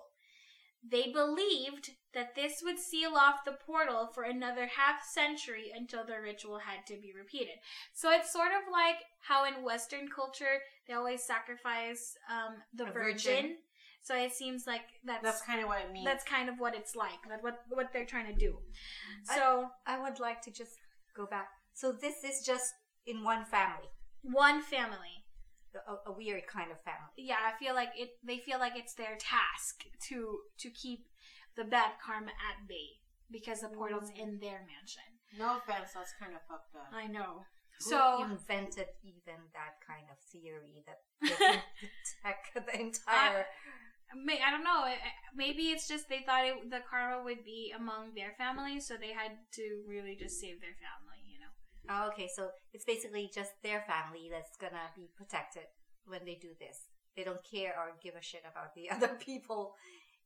[0.88, 6.22] They believed that this would seal off the portal for another half century until the
[6.22, 7.56] ritual had to be repeated.
[7.94, 13.34] So it's sort of like how in Western culture they always sacrifice um, the virgin.
[13.34, 13.56] virgin.
[14.04, 16.06] So it seems like that's That's kind of what it means.
[16.06, 17.18] that's kind of what it's like.
[17.28, 18.60] That what what they're trying to do.
[19.24, 20.74] So I would like to just
[21.18, 21.48] go back.
[21.74, 22.72] So this is just
[23.06, 23.90] in one family,
[24.22, 25.24] one family.
[25.76, 27.12] a, a weird kind of family.
[27.18, 28.12] Yeah, I feel like it.
[28.24, 31.08] They feel like it's their task to to keep
[31.58, 33.00] the bad karma at bay
[33.32, 34.20] because the portal's mm.
[34.24, 35.08] in their mansion.
[35.38, 35.92] no offense.
[35.94, 36.90] That's kind of fucked up.
[36.94, 37.44] I know.
[37.84, 41.60] Who So invented even that kind of theory that they
[42.24, 43.46] detect the entire.
[44.16, 44.82] may, I don't know.
[44.88, 48.80] I- I- Maybe it's just they thought it, the karma would be among their family,
[48.80, 51.15] so they had to really just save their family.
[51.90, 55.66] Oh, okay, so it's basically just their family that's gonna be protected
[56.06, 56.90] when they do this.
[57.16, 59.76] They don't care or give a shit about the other people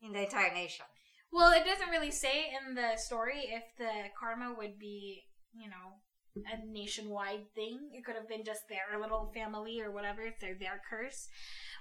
[0.01, 0.85] in the entire nation.
[1.31, 5.99] Well, it doesn't really say in the story if the karma would be, you know,
[6.35, 7.91] a nationwide thing.
[7.93, 11.27] It could have been just their little family or whatever, if they're their curse.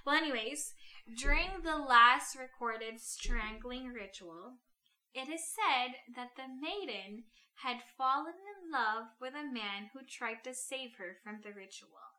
[0.05, 0.73] Well, anyways,
[1.17, 4.57] during the last recorded strangling ritual,
[5.13, 7.23] it is said that the maiden
[7.63, 12.15] had fallen in love with a man who tried to save her from the ritual.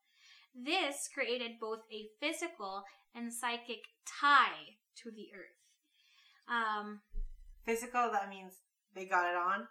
[0.54, 5.60] This created both a physical and psychic tie to the earth.
[6.48, 7.00] Um,
[7.64, 8.10] Physical.
[8.12, 8.54] That means
[8.94, 9.68] they got it on.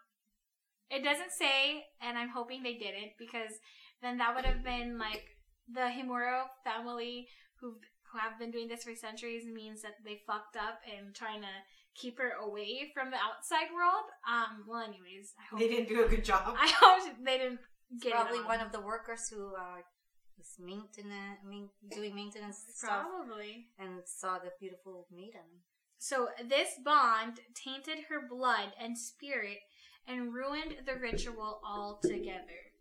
[0.90, 3.60] It doesn't say, and I'm hoping they didn't, because
[4.02, 5.24] then that would have been like
[5.72, 7.28] the Himuro family
[7.60, 7.76] who
[8.12, 11.54] who have been doing this for centuries means that they fucked up and trying to
[11.96, 14.06] keep her away from the outside world.
[14.28, 14.66] Um.
[14.68, 16.56] Well, anyways, I hope They didn't do a good job.
[16.58, 17.60] I hope they didn't
[18.02, 18.48] get Probably it on.
[18.48, 19.82] one of the workers who uh,
[20.38, 23.68] was maintenance, main, doing maintenance stuff Probably.
[23.80, 25.66] and saw the beautiful maiden.
[25.98, 29.58] So this bond tainted her blood and spirit
[30.08, 32.72] and ruined the ritual altogether.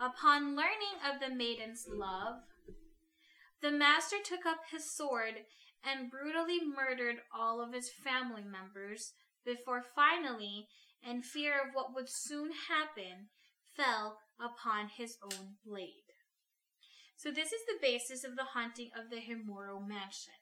[0.00, 2.36] Upon learning of the maiden's love,
[3.62, 5.34] the master took up his sword
[5.84, 9.12] and brutally murdered all of his family members
[9.44, 10.68] before finally,
[11.02, 13.28] in fear of what would soon happen,
[13.74, 16.04] fell upon his own blade.
[17.16, 20.34] So this is the basis of the haunting of the Himuro mansion.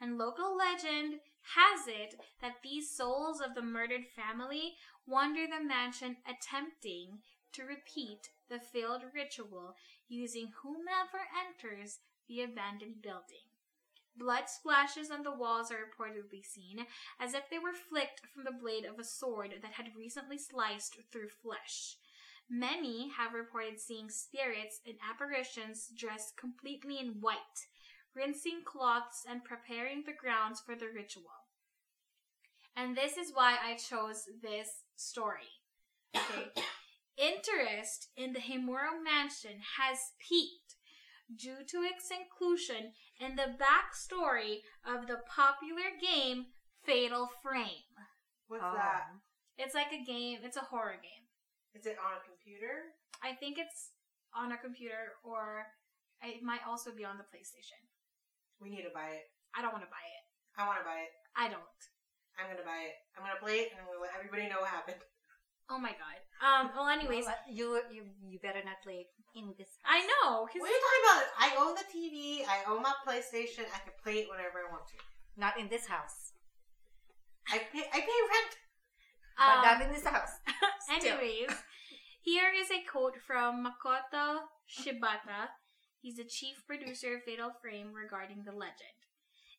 [0.00, 1.20] And local legend
[1.54, 4.74] has it that these souls of the murdered family
[5.06, 7.20] wander the mansion attempting
[7.52, 9.74] to repeat the failed ritual
[10.08, 13.47] using whomever enters the abandoned building.
[14.18, 16.86] Blood splashes on the walls are reportedly seen,
[17.20, 20.96] as if they were flicked from the blade of a sword that had recently sliced
[21.12, 21.96] through flesh.
[22.50, 27.66] Many have reported seeing spirits and apparitions dressed completely in white,
[28.14, 31.46] rinsing cloths and preparing the grounds for the ritual.
[32.74, 35.50] And this is why I chose this story.
[36.16, 36.50] Okay.
[37.18, 40.76] Interest in the Himuro mansion has peaked
[41.36, 46.46] due to its inclusion in the backstory of the popular game
[46.84, 47.84] Fatal Frame.
[48.46, 48.72] What's Oh.
[48.72, 49.12] that?
[49.58, 51.28] It's like a game, it's a horror game.
[51.74, 52.94] Is it on a computer?
[53.22, 53.92] I think it's
[54.32, 55.66] on a computer or
[56.22, 57.78] it might also be on the PlayStation.
[58.60, 59.30] We need to buy it.
[59.54, 60.24] I don't want to buy it.
[60.60, 61.10] I want to buy it.
[61.36, 61.80] I don't.
[62.38, 62.94] I'm gonna buy it.
[63.16, 64.98] I'm gonna play it, and I'm gonna let everybody know what happened.
[65.68, 66.18] Oh my god.
[66.42, 66.70] Um.
[66.74, 69.06] Well, anyways, Well, you you you better not play
[69.38, 69.78] it in this.
[69.82, 69.86] House.
[69.86, 70.42] I know.
[70.42, 71.24] What are you talking about?
[71.38, 72.42] I own the TV.
[72.46, 73.64] I own my PlayStation.
[73.70, 74.98] I can play it whenever I want to.
[75.38, 76.34] Not in this house.
[77.48, 77.86] I pay.
[77.88, 78.52] I pay rent.
[79.38, 80.42] But um, not in this house.
[80.90, 81.54] Anyways,
[82.22, 85.54] here is a quote from Makoto Shibata.
[86.00, 88.98] He's the chief producer of Fatal Frame regarding the legend.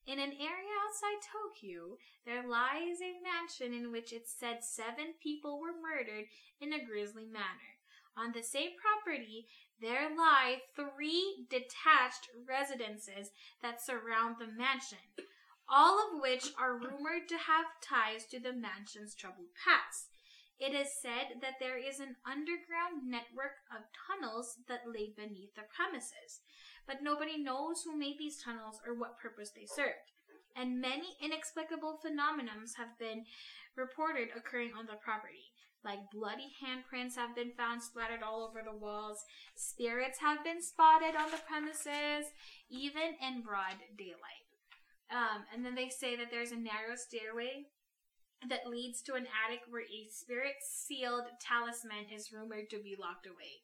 [0.06, 5.60] In an area outside Tokyo, there lies a mansion in which it's said seven people
[5.60, 6.26] were murdered
[6.60, 7.78] in a grisly manner.
[8.18, 9.48] On the same property,
[9.82, 15.00] there lie three detached residences that surround the mansion.
[15.70, 20.10] all of which are rumored to have ties to the mansion's troubled past.
[20.60, 25.70] It is said that there is an underground network of tunnels that lay beneath the
[25.70, 26.42] premises,
[26.86, 30.12] but nobody knows who made these tunnels or what purpose they served.
[30.56, 33.24] And many inexplicable phenomena have been
[33.78, 35.54] reported occurring on the property.
[35.84, 39.24] Like bloody handprints have been found splattered all over the walls,
[39.56, 42.32] spirits have been spotted on the premises,
[42.70, 44.46] even in broad daylight.
[45.10, 47.66] Um, and then they say that there's a narrow stairway
[48.48, 53.26] that leads to an attic where a spirit sealed talisman is rumored to be locked
[53.26, 53.64] away.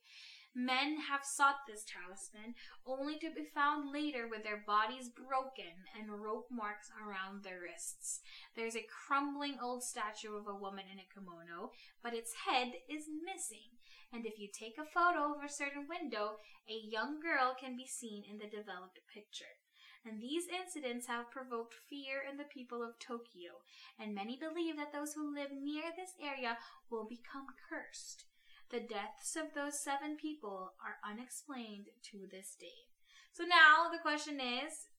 [0.57, 2.55] Men have sought this talisman
[2.87, 8.21] only to be found later with their bodies broken and rope marks around their wrists.
[8.55, 13.11] There's a crumbling old statue of a woman in a kimono, but its head is
[13.25, 13.75] missing.
[14.13, 16.39] And if you take a photo of a certain window,
[16.69, 19.59] a young girl can be seen in the developed picture.
[20.05, 23.59] And these incidents have provoked fear in the people of Tokyo,
[23.99, 26.57] and many believe that those who live near this area
[26.89, 28.23] will become cursed.
[28.71, 32.89] The deaths of those seven people are unexplained to this day.
[33.31, 34.89] So now the question is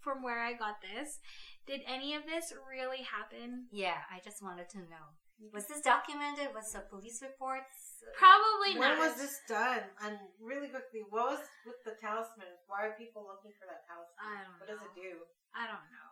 [0.00, 1.20] from where I got this,
[1.66, 3.68] did any of this really happen?
[3.70, 5.12] Yeah, I just wanted to know.
[5.52, 6.52] Was this documented?
[6.52, 8.04] Was the police reports?
[8.16, 8.98] Probably when not.
[9.00, 9.84] When was this done?
[10.04, 12.48] And really quickly, what was with the talisman?
[12.68, 14.20] Why are people looking for that talisman?
[14.20, 14.76] I don't What know.
[14.76, 15.12] does it do?
[15.56, 16.10] I don't know.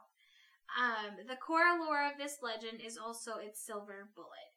[0.76, 4.48] Um, the core lore of this legend is also its silver bullet.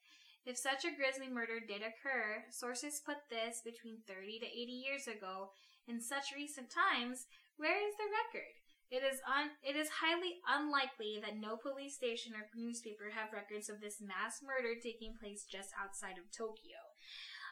[0.45, 5.05] If such a grisly murder did occur, sources put this between 30 to 80 years
[5.07, 5.51] ago.
[5.87, 7.27] In such recent times,
[7.57, 8.53] where is the record?
[8.89, 13.69] It is un- it is highly unlikely that no police station or newspaper have records
[13.69, 16.91] of this mass murder taking place just outside of Tokyo.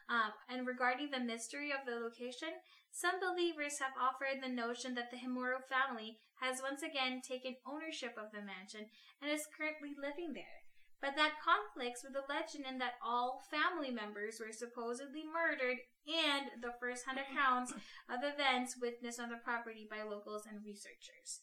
[0.09, 2.49] Um, and regarding the mystery of the location,
[2.91, 8.17] some believers have offered the notion that the Himuro family has once again taken ownership
[8.17, 8.89] of the mansion
[9.21, 10.58] and is currently living there.
[11.01, 16.61] But that conflicts with the legend in that all family members were supposedly murdered and
[16.61, 17.71] the first hand accounts
[18.09, 21.39] of events witnessed on the property by locals and researchers.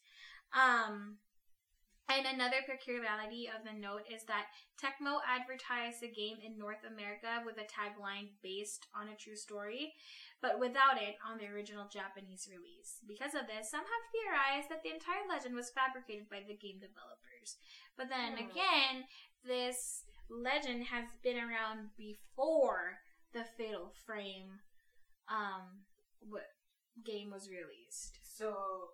[0.52, 1.18] Um,
[2.06, 4.46] and another peculiarity of the note is that
[4.78, 9.90] Tecmo advertised the game in North America with a tagline based on a true story,
[10.38, 13.02] but without it on the original Japanese release.
[13.10, 16.78] Because of this, some have theorized that the entire legend was fabricated by the game
[16.78, 17.58] developers.
[17.96, 18.50] But then Hmm.
[18.50, 19.08] again,
[19.44, 22.98] this legend has been around before
[23.32, 24.60] the Fatal Frame
[25.28, 25.84] um
[26.20, 26.46] what
[27.04, 28.18] game was released.
[28.22, 28.90] So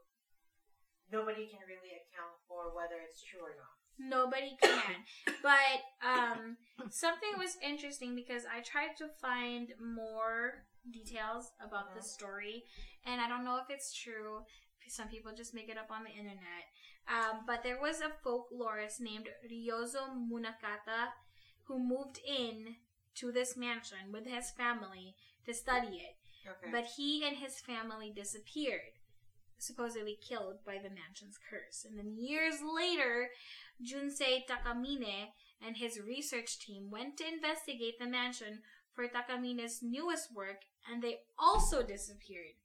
[1.11, 3.77] nobody can really account for whether it's true or not.
[3.99, 5.05] Nobody can.
[5.43, 6.57] but um
[6.91, 12.65] something was interesting because I tried to find more details about the story
[13.07, 14.43] and I don't know if it's true.
[14.88, 16.65] Some people just make it up on the internet.
[17.09, 21.12] Um, but there was a folklorist named Ryozo Munakata
[21.65, 22.77] who moved in
[23.17, 25.15] to this mansion with his family
[25.47, 26.17] to study it.
[26.49, 26.73] Okay.
[26.73, 28.99] But he and his family disappeared,
[29.59, 31.85] supposedly killed by the mansion's curse.
[31.88, 33.31] And then years later,
[33.83, 35.29] Junsei Takamine
[35.65, 38.62] and his research team went to investigate the mansion
[38.95, 42.57] for Takamine's newest work, and they also disappeared.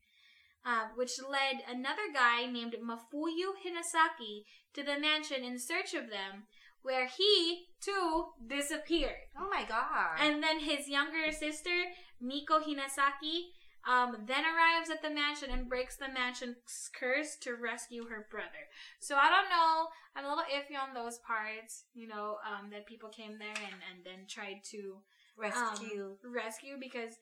[0.68, 6.44] Uh, which led another guy named Mafuyu Hinasaki to the mansion in search of them,
[6.82, 9.32] where he too disappeared.
[9.40, 10.18] Oh my god.
[10.20, 11.86] And then his younger sister,
[12.20, 13.56] Miko Hinasaki,
[13.88, 16.58] um, then arrives at the mansion and breaks the mansion's
[17.00, 18.68] curse to rescue her brother.
[19.00, 19.88] So I don't know.
[20.18, 23.80] I'm a little iffy on those parts, you know, um, that people came there and,
[23.90, 24.98] and then tried to
[25.38, 26.18] Rescue.
[26.26, 27.14] um, rescue because,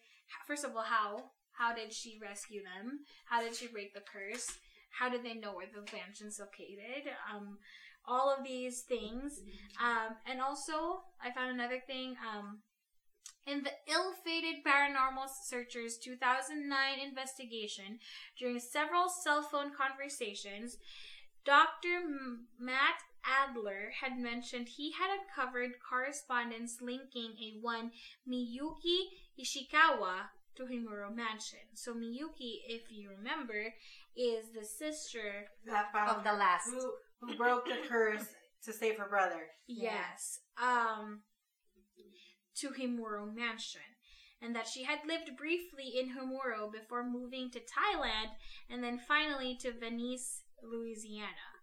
[0.48, 1.26] first of all, how?
[1.58, 3.00] How did she rescue them?
[3.26, 4.48] How did she break the curse?
[4.90, 7.12] How did they know where the mansion's located?
[7.34, 7.58] Um,
[8.08, 9.42] all of these things.
[9.82, 12.16] Um, and also, I found another thing.
[12.24, 12.60] Um,
[13.48, 16.68] in the ill-fated Paranormal Searchers 2009
[17.00, 18.00] investigation,
[18.40, 20.78] during several cell phone conversations,
[21.46, 21.98] Dr.
[22.04, 27.92] M- Matt Adler had mentioned he had uncovered correspondence linking a one
[28.28, 31.60] Miyuki Ishikawa to Himuro Mansion.
[31.74, 33.74] So Miyuki, if you remember,
[34.16, 35.48] is the sister.
[36.18, 36.70] Of the last.
[36.70, 36.92] who,
[37.22, 38.26] who broke the curse
[38.64, 39.48] to save her brother.
[39.68, 40.40] Yes.
[40.62, 41.22] Um
[42.58, 43.82] to Himuro Mansion.
[44.42, 48.32] And that she had lived briefly in Himuro before moving to Thailand
[48.70, 51.56] and then finally to Venice, Louisiana.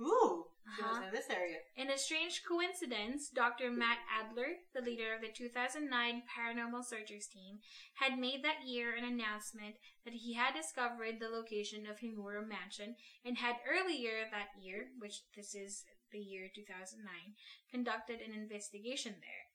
[0.00, 1.04] Ooh, She Uh-huh.
[1.06, 1.58] in this area.
[1.76, 3.70] In a strange coincidence, Dr.
[3.70, 7.60] Matt Adler, the leader of the 2009 Paranormal Searchers team,
[7.94, 12.96] had made that year an announcement that he had discovered the location of Himuro Mansion
[13.24, 17.34] and had earlier that year, which this is the year 2009,
[17.70, 19.48] conducted an investigation there.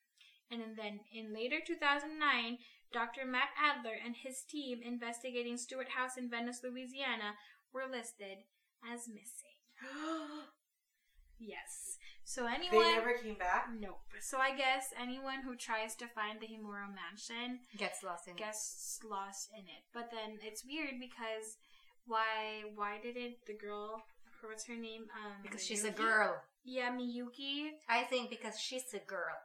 [0.52, 2.60] And then in later 2009,
[2.92, 3.26] Dr.
[3.26, 7.36] Matt Adler and his team investigating Stewart House in Venice, Louisiana,
[7.74, 8.44] were listed
[8.84, 9.56] as missing.
[11.40, 11.98] Yes.
[12.24, 13.70] So anyone they never came back.
[13.80, 14.00] Nope.
[14.20, 18.38] So I guess anyone who tries to find the Himuro mansion Gets lost in it.
[18.38, 19.84] gets lost in it.
[19.94, 21.58] But then it's weird because
[22.06, 24.04] why why didn't the girl
[24.44, 25.06] what's her name?
[25.16, 26.36] Um Because she's a girl.
[26.64, 27.70] Yeah, Miyuki.
[27.88, 29.38] I think because she's a girl.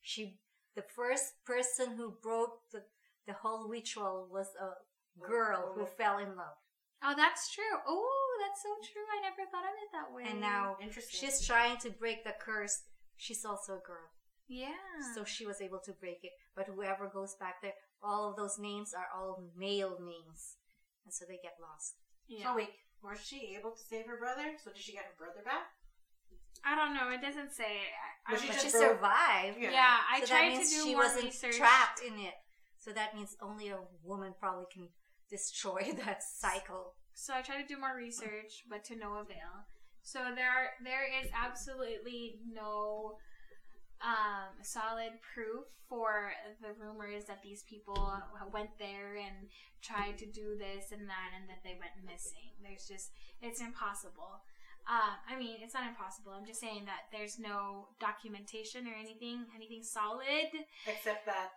[0.00, 0.38] She
[0.76, 2.82] the first person who broke the
[3.26, 4.70] the whole ritual was a
[5.26, 6.56] girl who fell in love.
[7.02, 7.76] Oh, that's true.
[7.86, 9.04] Oh, that's so true.
[9.10, 10.24] I never thought of it that way.
[10.30, 11.18] And now Interesting.
[11.20, 12.82] she's trying to break the curse.
[13.16, 14.08] She's also a girl.
[14.48, 14.74] yeah.
[15.14, 16.32] So she was able to break it.
[16.56, 20.56] But whoever goes back there, all of those names are all male names.
[21.04, 21.94] And so they get lost.
[22.28, 22.44] yeah.
[22.50, 22.70] So wait,
[23.02, 24.54] was she able to save her brother?
[24.62, 25.66] So did she get her brother back?
[26.64, 27.10] I don't know.
[27.10, 27.86] It doesn't say.
[28.26, 29.56] I, Was she But just she survived.
[29.60, 29.70] Yeah.
[29.70, 31.56] yeah, I so that tried to means do she more wasn't research.
[31.56, 32.34] trapped in it.
[32.78, 34.88] So that means only a woman probably can
[35.30, 36.94] destroy that cycle.
[37.18, 39.66] So I tried to do more research, but to no avail.
[40.06, 43.18] So there are, there is absolutely no
[43.98, 46.30] um, solid proof for
[46.62, 47.98] the rumors that these people
[48.54, 49.50] went there and
[49.82, 52.54] tried to do this and that and that they went missing.
[52.62, 53.10] There's just
[53.42, 54.38] it's impossible.
[54.86, 56.38] Uh, I mean, it's not impossible.
[56.38, 60.54] I'm just saying that there's no documentation or anything, anything solid.
[60.86, 61.50] Except that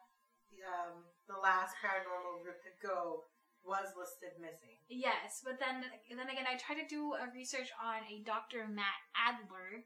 [0.66, 3.30] um, the last paranormal group to go
[3.64, 4.78] was listed missing.
[4.89, 8.68] Yes, but then then again, I tried to do a research on a Dr.
[8.68, 9.86] Matt Adler,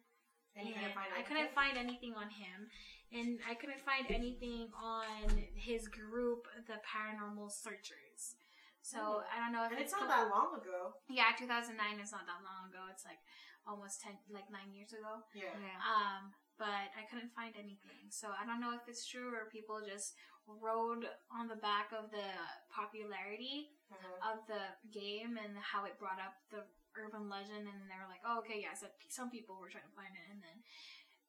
[0.55, 2.71] And and couldn't find I couldn't find anything on him,
[3.11, 8.35] and I couldn't find anything on his group, the Paranormal Searchers.
[8.81, 9.33] So Hmm.
[9.33, 10.93] I don't know if And it's, it's not still- that long ago.
[11.09, 12.85] Yeah, 2009 is not that long ago.
[12.91, 13.19] It's like
[13.67, 15.25] almost ten, like nine years ago.
[15.33, 15.51] Yeah.
[15.57, 15.79] Yeah.
[15.81, 18.07] Um, but I couldn't find anything.
[18.09, 20.13] So I don't know if it's true or people just
[20.47, 22.25] rode on the back of the
[22.69, 24.33] popularity Mhm.
[24.33, 26.65] of the game and how it brought up the
[26.97, 29.95] urban legend and they were like oh okay yeah so some people were trying to
[29.95, 30.57] find it and then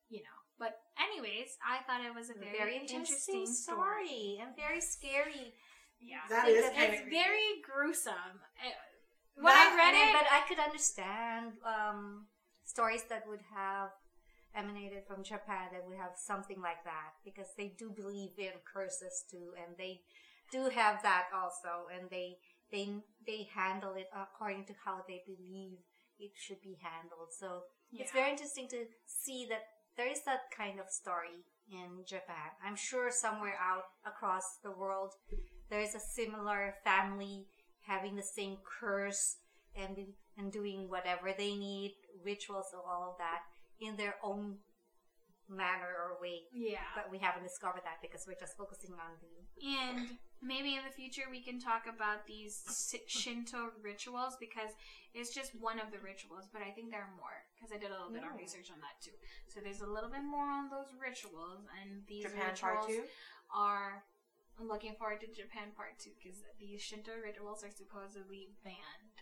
[0.08, 4.06] you know but anyways i thought it was a very, Very interesting, interesting, story.
[4.08, 5.54] story and very scary.
[6.00, 8.76] yeah That Think is kind it's of very gruesome It-
[9.34, 12.28] when That- i read And I- it but I could understand um,
[12.64, 13.90] stories that would have
[14.56, 19.24] emanated from Japan that we have something like that because they do believe in curses
[19.30, 20.00] too, and they
[20.50, 22.38] do have that also, and they
[22.72, 22.88] they
[23.26, 25.78] they handle it according to how they believe
[26.18, 27.28] it should be handled.
[27.38, 29.62] So it's very interesting to see that
[29.96, 32.56] there is that kind of story in Japan.
[32.64, 35.12] I'm sure somewhere out across the world
[35.70, 37.46] there is a similar family
[37.86, 39.36] having the same curse
[39.74, 39.96] and
[40.38, 43.40] and doing whatever they need, rituals and all of that
[43.80, 44.58] in their own
[45.48, 46.42] manner or way.
[46.52, 49.30] yeah But we haven't discovered that because we're just focusing on the
[49.62, 52.60] and maybe in the future we can talk about these
[53.06, 54.74] Shinto rituals because
[55.14, 57.88] it's just one of the rituals, but I think there are more because I did
[57.88, 59.14] a little bit of research on that too.
[59.48, 63.02] So there's a little bit more on those rituals, and these Japan rituals Part Two.
[63.54, 64.02] are.
[64.60, 69.16] I'm looking forward to Japan Part Two because these Shinto rituals are supposedly banned.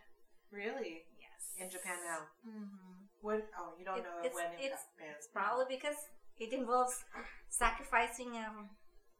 [0.50, 1.06] Really?
[1.14, 2.26] Yes, In Japan now.
[2.42, 3.40] hmm When?
[3.58, 5.96] Oh, you don't It- know it's- when it it's- got probably because
[6.36, 6.92] it involves
[7.48, 8.68] sacrificing um,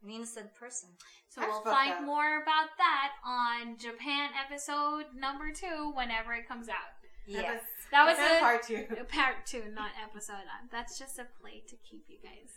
[0.03, 0.89] an innocent person.
[1.29, 2.01] So That's we'll find up.
[2.03, 6.93] more about that on Japan episode number two whenever it comes out.
[7.25, 7.63] Yes.
[7.91, 8.85] That was Japan a Part Two.
[9.09, 10.45] part two, not episode.
[10.45, 12.51] Uh, That's just a play to keep you guys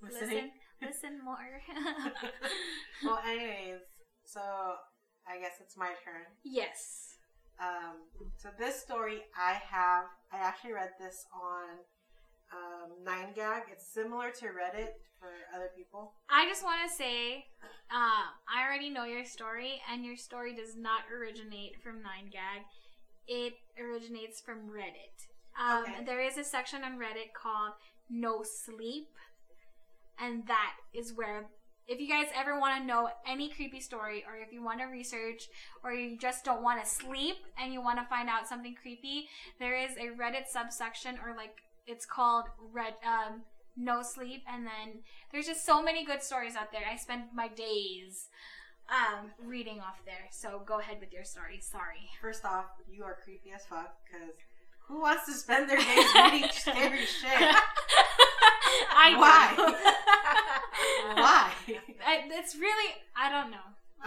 [0.00, 0.50] listen, Listening.
[0.80, 1.60] listen more.
[3.04, 3.80] well, anyways,
[4.24, 4.40] so
[5.26, 6.26] I guess it's my turn.
[6.44, 7.11] yes.
[7.62, 7.96] Um,
[8.36, 11.78] so this story I have, I actually read this on
[12.52, 13.62] um, Nine Gag.
[13.70, 14.88] It's similar to Reddit
[15.20, 16.14] for other people.
[16.28, 17.46] I just want to say,
[17.90, 22.64] um, I already know your story, and your story does not originate from 9gag.
[23.28, 25.14] It originates from Reddit.
[25.60, 26.04] Um, Okay.
[26.04, 27.74] There is a section on Reddit called
[28.10, 29.08] No Sleep,
[30.18, 31.46] and that is where,
[31.88, 34.86] if you guys ever want to know any creepy story, or if you want to
[34.86, 35.48] research,
[35.82, 39.28] or you just don't want to sleep and you want to find out something creepy,
[39.58, 43.42] there is a Reddit subsection, or like it's called Red um,
[43.76, 45.00] No Sleep, and then
[45.32, 46.82] there's just so many good stories out there.
[46.90, 48.28] I spend my days
[48.88, 50.28] um, reading off there.
[50.30, 51.60] So go ahead with your story.
[51.60, 52.10] Sorry.
[52.20, 54.34] First off, you are creepy as fuck because
[54.88, 57.56] Who wants to spend their days reading scary shit?
[58.94, 59.74] I Why?
[61.14, 61.52] Why?
[62.04, 63.58] I, it's really I don't know.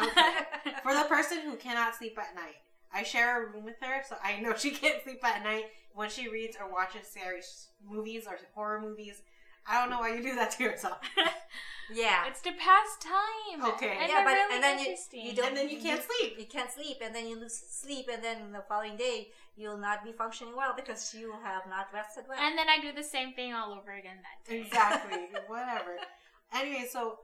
[0.02, 0.74] Okay.
[0.84, 2.56] For the person who cannot sleep at night,
[2.94, 6.10] I share a room with her, so I know she can't sleep at night when
[6.10, 7.42] she reads or watches scary
[7.88, 9.22] movies or horror movies.
[9.68, 11.00] I don't know why you do that to yourself.
[11.94, 12.28] yeah.
[12.28, 13.66] it's to pass time.
[13.74, 13.98] Okay.
[14.00, 16.36] And yeah, but really and then you, you don't And then you can't sleep.
[16.38, 20.04] You can't sleep, and then you lose sleep, and then the following day you'll not
[20.04, 22.38] be functioning well because you have not rested well.
[22.40, 24.62] And then I do the same thing all over again that day.
[24.62, 25.28] Exactly.
[25.48, 25.98] Whatever.
[26.54, 27.20] Anyway, so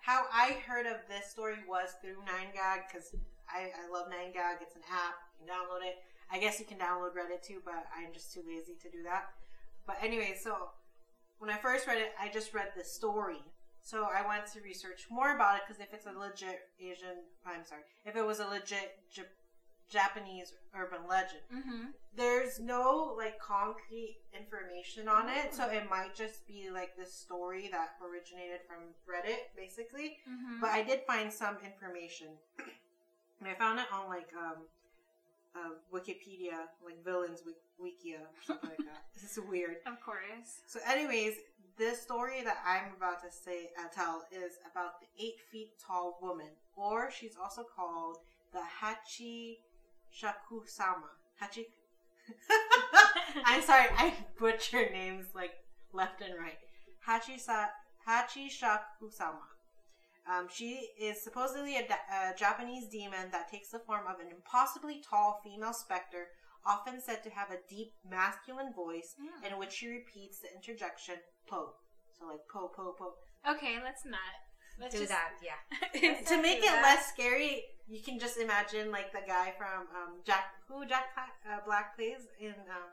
[0.00, 3.10] how I heard of this story was through 9gag because
[3.50, 4.62] I, I love 9gag.
[4.62, 5.18] It's an app.
[5.40, 5.96] You can download it.
[6.30, 9.30] I guess you can download Reddit too, but I'm just too lazy to do that.
[9.86, 10.70] But anyway, so
[11.38, 13.42] when I first read it, I just read the story.
[13.82, 17.64] So I wanted to research more about it because if it's a legit Asian, I'm
[17.64, 19.30] sorry, if it was a legit J-
[19.88, 21.84] Japanese urban legend, mm-hmm.
[22.16, 27.68] there's no like concrete information on it, so it might just be like this story
[27.70, 30.18] that originated from Reddit, basically.
[30.28, 30.60] Mm-hmm.
[30.60, 32.34] But I did find some information,
[33.38, 34.66] and I found it on like um,
[35.56, 39.02] uh, Wikipedia, like villains Wik- Wikia, or something like that.
[39.14, 39.76] This is weird.
[39.86, 40.60] of course.
[40.66, 41.34] So, anyways,
[41.78, 46.18] this story that I'm about to say uh, tell is about the eight feet tall
[46.22, 48.18] woman, or she's also called
[48.52, 49.58] the Hachi
[50.12, 51.10] Shakusama.
[51.42, 51.64] Hachi.
[53.44, 55.52] I'm sorry, I butcher names like
[55.92, 56.58] left and right.
[57.08, 57.70] Hachi Sa-
[58.08, 59.44] Hachi Shakusama.
[60.28, 64.26] Um, she is supposedly a, da- a Japanese demon that takes the form of an
[64.34, 66.26] impossibly tall female specter,
[66.66, 69.52] often said to have a deep masculine voice Mm.
[69.52, 71.16] in which she repeats the interjection
[71.48, 71.74] po.
[72.18, 73.14] So like po po po.
[73.48, 74.34] Okay, let's not.
[74.80, 75.62] Let's do just, that, yeah.
[76.28, 76.82] To make it that.
[76.82, 81.60] less scary, you can just imagine like the guy from um, Jack who Jack uh,
[81.64, 82.90] Black plays in um,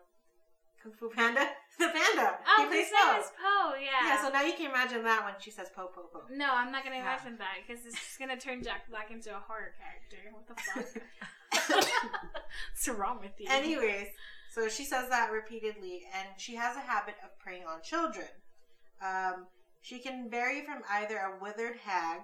[0.83, 1.47] Kung Fu Panda.
[1.79, 2.37] The panda.
[2.45, 3.19] Oh, he plays his name Po.
[3.19, 3.73] is Po.
[3.81, 4.05] Yeah.
[4.05, 6.21] Yeah, so now you can imagine that when she says po po po.
[6.29, 7.09] no, I'm not gonna Yeah.
[7.17, 10.21] imagine that because it's just gonna turn Jack Black into a horror character.
[10.29, 10.85] What the fuck?
[12.71, 13.47] What's wrong with you?
[13.49, 14.07] Anyways,
[14.53, 18.27] so she says that repeatedly, and she has a habit of preying on children.
[19.01, 19.47] Um,
[19.81, 22.21] she can vary from either a withered hag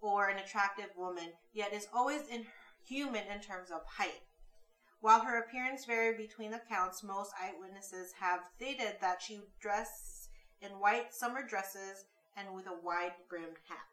[0.00, 4.22] or an attractive woman, yet is always inhuman in terms of height.
[5.00, 10.28] While her appearance varied between accounts, most eyewitnesses have stated that she dressed
[10.60, 12.04] in white summer dresses
[12.36, 13.86] and with a wide brimmed hat.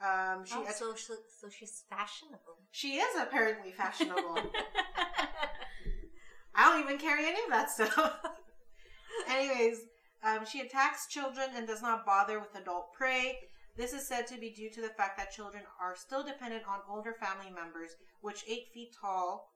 [0.00, 2.58] Um, she Oh, so, so, so she's fashionable.
[2.70, 4.38] she is apparently fashionable.
[6.54, 8.20] I don't even carry any of that stuff.
[9.28, 9.80] Anyways,
[10.22, 13.38] um, she attacks children and does not bother with adult prey.
[13.76, 16.78] This is said to be due to the fact that children are still dependent on
[16.88, 19.50] older family members, which eight feet tall,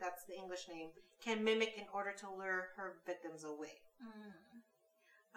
[0.00, 0.88] that's the English name,
[1.22, 3.80] can mimic in order to lure her victims away.
[4.02, 4.38] Mm.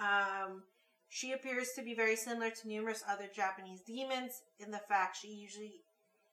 [0.01, 0.63] Um,
[1.09, 5.27] she appears to be very similar to numerous other Japanese demons in the fact she
[5.27, 5.81] usually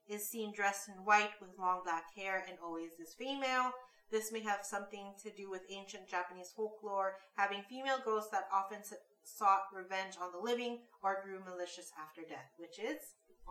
[0.09, 3.72] is seen dressed in white with long black hair and always is female.
[4.11, 8.79] This may have something to do with ancient Japanese folklore, having female ghosts that often
[9.22, 12.99] sought revenge on the living or grew malicious after death, which is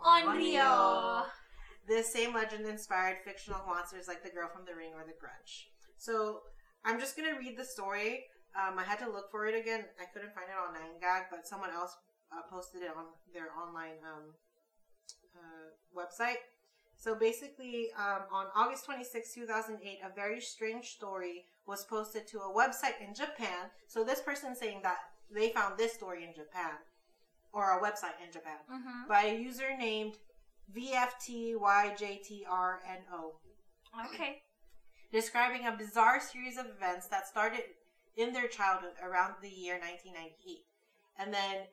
[0.04, 1.26] Unreal.
[1.88, 5.70] This same legend inspired fictional monsters like the girl from The Ring or the Grudge.
[5.96, 6.42] So
[6.84, 8.26] I'm just gonna read the story.
[8.54, 9.84] Um, I had to look for it again.
[10.00, 11.96] I couldn't find it on 9gag, but someone else
[12.32, 14.34] uh, posted it on their online um,
[15.36, 16.36] uh, website.
[16.96, 22.52] So basically, um, on August 26, 2008, a very strange story was posted to a
[22.52, 23.70] website in Japan.
[23.86, 24.98] So this person saying that
[25.32, 26.72] they found this story in Japan,
[27.52, 29.08] or a website in Japan, Mm-hmm.
[29.08, 30.14] by a user named
[30.74, 33.32] VFTYJTRNO,
[34.04, 34.42] Okay.
[35.10, 37.62] describing a bizarre series of events that started
[38.16, 40.66] in their childhood around the year 1998.
[41.16, 41.66] And then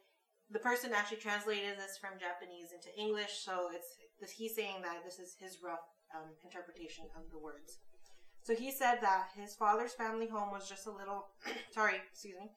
[0.50, 5.04] the person actually translated this from Japanese into English, so it's this, he's saying that
[5.04, 5.82] this is his rough
[6.16, 7.80] um, interpretation of the words.
[8.44, 11.28] So he said that his father's family home was just a little,
[11.74, 12.52] sorry, excuse me,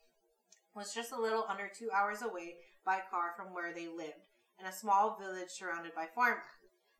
[0.74, 4.27] was just a little under two hours away by car from where they lived,
[4.60, 6.42] in a small village surrounded by farmland.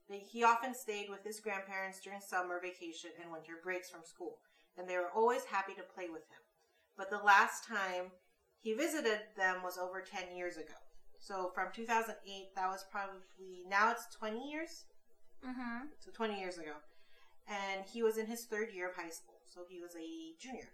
[0.09, 4.39] He often stayed with his grandparents during summer vacation and winter breaks from school,
[4.77, 6.41] and they were always happy to play with him.
[6.97, 8.13] But the last time
[8.61, 10.75] he visited them was over 10 years ago.
[11.21, 12.15] So from 2008,
[12.57, 14.87] that was probably, now it's 20 years?
[15.45, 15.89] Mm-hmm.
[15.99, 16.73] So 20 years ago.
[17.49, 20.69] And he was in his third year of high school, so he was a junior.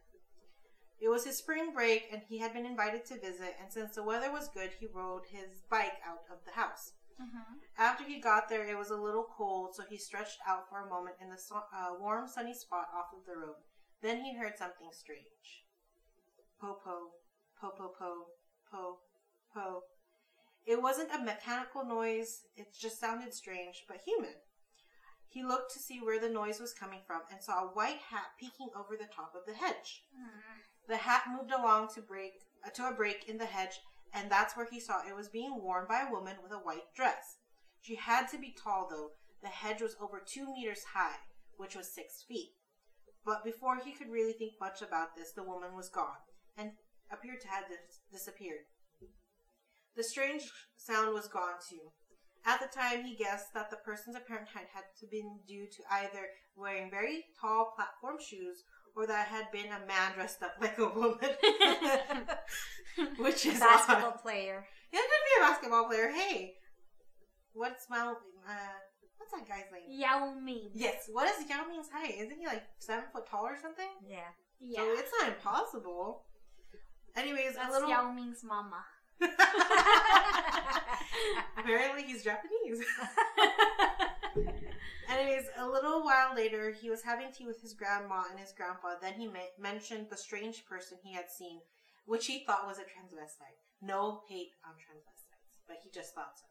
[1.05, 4.03] It was his spring break, and he had been invited to visit, and since the
[4.03, 6.95] weather was good, he rode his bike out of the house.
[7.21, 7.61] Mm-hmm.
[7.77, 10.89] After he got there, it was a little cold, so he stretched out for a
[10.89, 13.61] moment in the su- uh, warm, sunny spot off of the road.
[14.01, 15.67] Then he heard something strange.
[16.59, 17.21] Po po,
[17.61, 18.29] po po po,
[18.73, 18.99] po
[19.53, 19.83] po.
[20.65, 24.41] It wasn't a mechanical noise, it just sounded strange, but human.
[25.29, 28.39] He looked to see where the noise was coming from and saw a white hat
[28.41, 30.05] peeking over the top of the hedge.
[30.89, 32.33] The hat moved along to break
[32.65, 33.81] uh, to a break in the hedge,
[34.13, 36.93] and that's where he saw it was being worn by a woman with a white
[36.95, 37.39] dress.
[37.81, 39.11] She had to be tall, though.
[39.43, 41.17] The hedge was over two meters high,
[41.57, 42.53] which was six feet.
[43.25, 46.21] But before he could really think much about this, the woman was gone
[46.57, 46.73] and
[47.11, 48.65] appeared to have dis- disappeared.
[49.97, 51.93] The strange sound was gone too.
[52.47, 55.83] At the time, he guessed that the person's apparent height had to been due to
[55.91, 58.65] either wearing very tall platform shoes
[58.97, 61.19] or that had been a man dressed up like a woman,
[63.19, 64.23] which is Basketball odd.
[64.23, 64.67] player.
[64.93, 66.11] Yeah, it could be a basketball player.
[66.13, 66.55] Hey,
[67.53, 68.15] what's my Uh,
[69.19, 69.83] what's that guy's name?
[69.89, 70.71] Yao Ming.
[70.75, 72.15] Yes, what is Yao Ming's height?
[72.19, 73.89] Isn't he like seven foot tall or something?
[74.07, 74.31] Yeah.
[74.61, 74.81] Yeah.
[74.81, 76.25] So it's not impossible.
[77.17, 77.89] Anyways, That's a little.
[77.89, 78.85] Yao Ming's mama.
[81.57, 82.83] Apparently, he's Japanese.
[85.15, 88.95] Anyways, a little while later, he was having tea with his grandma and his grandpa.
[89.01, 91.61] Then he mentioned the strange person he had seen,
[92.05, 93.63] which he thought was a transvestite.
[93.81, 96.47] No hate on transvestites, but he just thought so.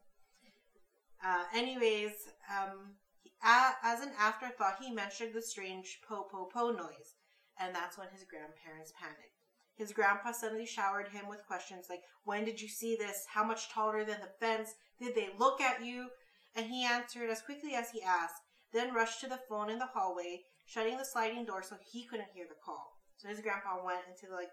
[1.28, 7.16] Uh, anyways, um, he- as an afterthought, he mentioned the strange po po po noise,
[7.58, 9.40] and that's when his grandparents panicked.
[9.76, 13.26] His grandpa suddenly showered him with questions like, When did you see this?
[13.28, 14.76] How much taller than the fence?
[15.00, 16.12] Did they look at you?
[16.56, 18.42] And he answered as quickly as he asked,
[18.74, 22.34] then rushed to the phone in the hallway, shutting the sliding door so he couldn't
[22.34, 23.00] hear the call.
[23.18, 24.50] So his grandpa went into like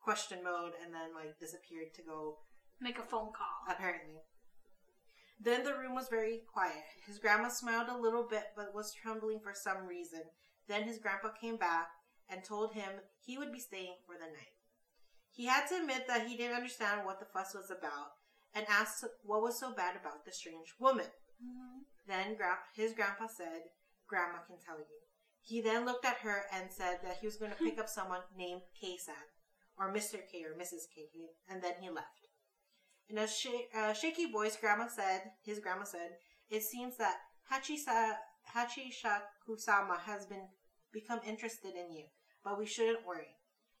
[0.00, 2.38] question mode and then like disappeared to go
[2.80, 3.62] Make a phone call.
[3.68, 4.22] apparently.
[5.40, 6.82] Then the room was very quiet.
[7.06, 10.22] His grandma smiled a little bit but was trembling for some reason.
[10.68, 11.88] Then his grandpa came back
[12.28, 12.90] and told him
[13.24, 14.56] he would be staying for the night.
[15.30, 18.12] He had to admit that he didn't understand what the fuss was about
[18.54, 21.06] and asked what was so bad about the strange woman.
[21.42, 21.82] Mm-hmm.
[22.06, 23.62] Then gra- his grandpa said,
[24.08, 25.00] Grandma can tell you.
[25.40, 28.20] He then looked at her and said that he was going to pick up someone
[28.36, 29.14] named K-san,
[29.78, 30.18] or Mr.
[30.30, 30.86] K or Mrs.
[30.94, 31.08] K,
[31.50, 32.28] and then he left.
[33.08, 36.12] In a sh- uh, shaky voice, Grandma said, his grandma said,
[36.48, 37.16] it seems that
[37.50, 38.16] Hachisa,
[38.54, 40.48] Hachishakusama has been
[40.92, 42.04] become interested in you,
[42.44, 43.36] but we shouldn't worry.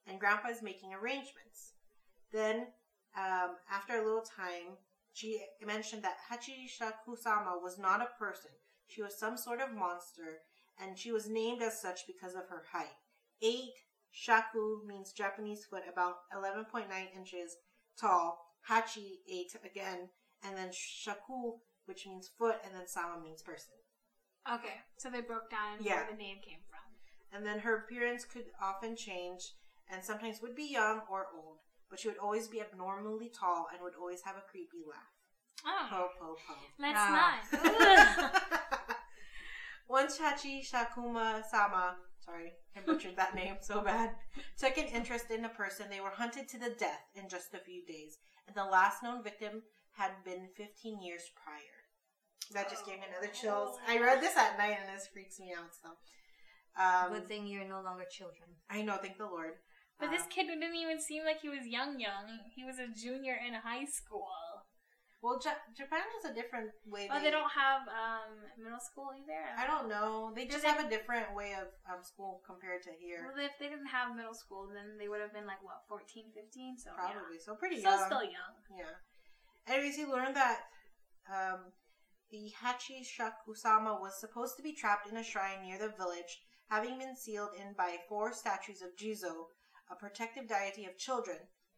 [0.06, 1.74] And Grandpa is making arrangements.
[2.32, 2.68] Then,
[3.16, 4.78] um, after a little time,
[5.12, 8.50] she mentioned that Hachishakusama was not a person.
[8.86, 10.40] She was some sort of monster,
[10.80, 12.96] and she was named as such because of her height.
[13.40, 13.74] Eight
[14.10, 16.86] shaku means Japanese foot, about 11.9
[17.16, 17.56] inches
[17.98, 18.38] tall.
[18.68, 20.08] Hachi, eight again,
[20.44, 23.74] and then shaku, which means foot, and then sama means person.
[24.52, 25.96] Okay, so they broke down Yeah.
[25.96, 26.78] where the name came from.
[27.32, 29.54] And then her appearance could often change,
[29.88, 31.58] and sometimes would be young or old,
[31.92, 35.12] but she would always be abnormally tall and would always have a creepy laugh.
[35.66, 36.54] Oh, Po po po.
[36.80, 37.38] let's Ah.
[37.52, 38.96] not.
[39.88, 44.14] Once Chachi Shakuma Sama, sorry, I butchered that name so bad,
[44.58, 47.58] took an interest in a person, they were hunted to the death in just a
[47.58, 48.16] few days,
[48.46, 49.62] and the last known victim
[49.92, 51.76] had been 15 years prior.
[52.54, 53.76] That just gave me another chills.
[53.86, 55.90] I read this at night and this freaks me out, so.
[56.82, 58.48] Um, Good thing you're no longer children.
[58.70, 59.52] I know, thank the Lord.
[60.02, 62.26] But this Um, kid didn't even seem like he was young, young.
[62.50, 64.28] He was a junior in high school.
[65.22, 67.06] well, Ja- Japan has a different way.
[67.08, 69.44] Oh, they don't have um, middle school either.
[69.56, 70.32] I don't know.
[70.34, 73.20] They just they- have a different way of um, school compared to here.
[73.30, 76.32] Well, if they didn't have middle school, then they would have been like what, 14,
[76.34, 76.76] 15?
[76.78, 77.38] So Probably.
[77.38, 77.82] So pretty yeah.
[77.82, 78.06] So young.
[78.06, 78.52] still young.
[78.76, 78.94] Yeah.
[79.72, 80.58] Anyways, he learned that
[81.30, 81.70] um,
[82.32, 86.98] the Hachi Shakusama was supposed to be trapped in a shrine near the village, having
[86.98, 89.46] been sealed in by four statues of Jizo,
[89.92, 91.36] a protective deity of children,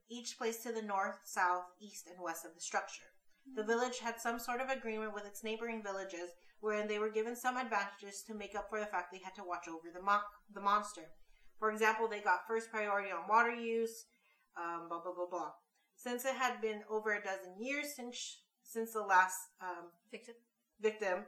[0.09, 3.11] each placed to the north, south, east, and west of the structure.
[3.57, 7.37] The village had some sort of agreement with its neighboring villages, wherein they were given
[7.37, 10.29] some advantages to make up for the fact they had to watch over the mo-
[10.55, 11.11] the monster.
[11.59, 14.07] For example, they got first priority on water use,
[14.57, 15.53] um, blah blah blah blah.
[15.97, 20.35] Since it had been over a dozen years since since the last um, Victim.
[20.81, 21.25] victim,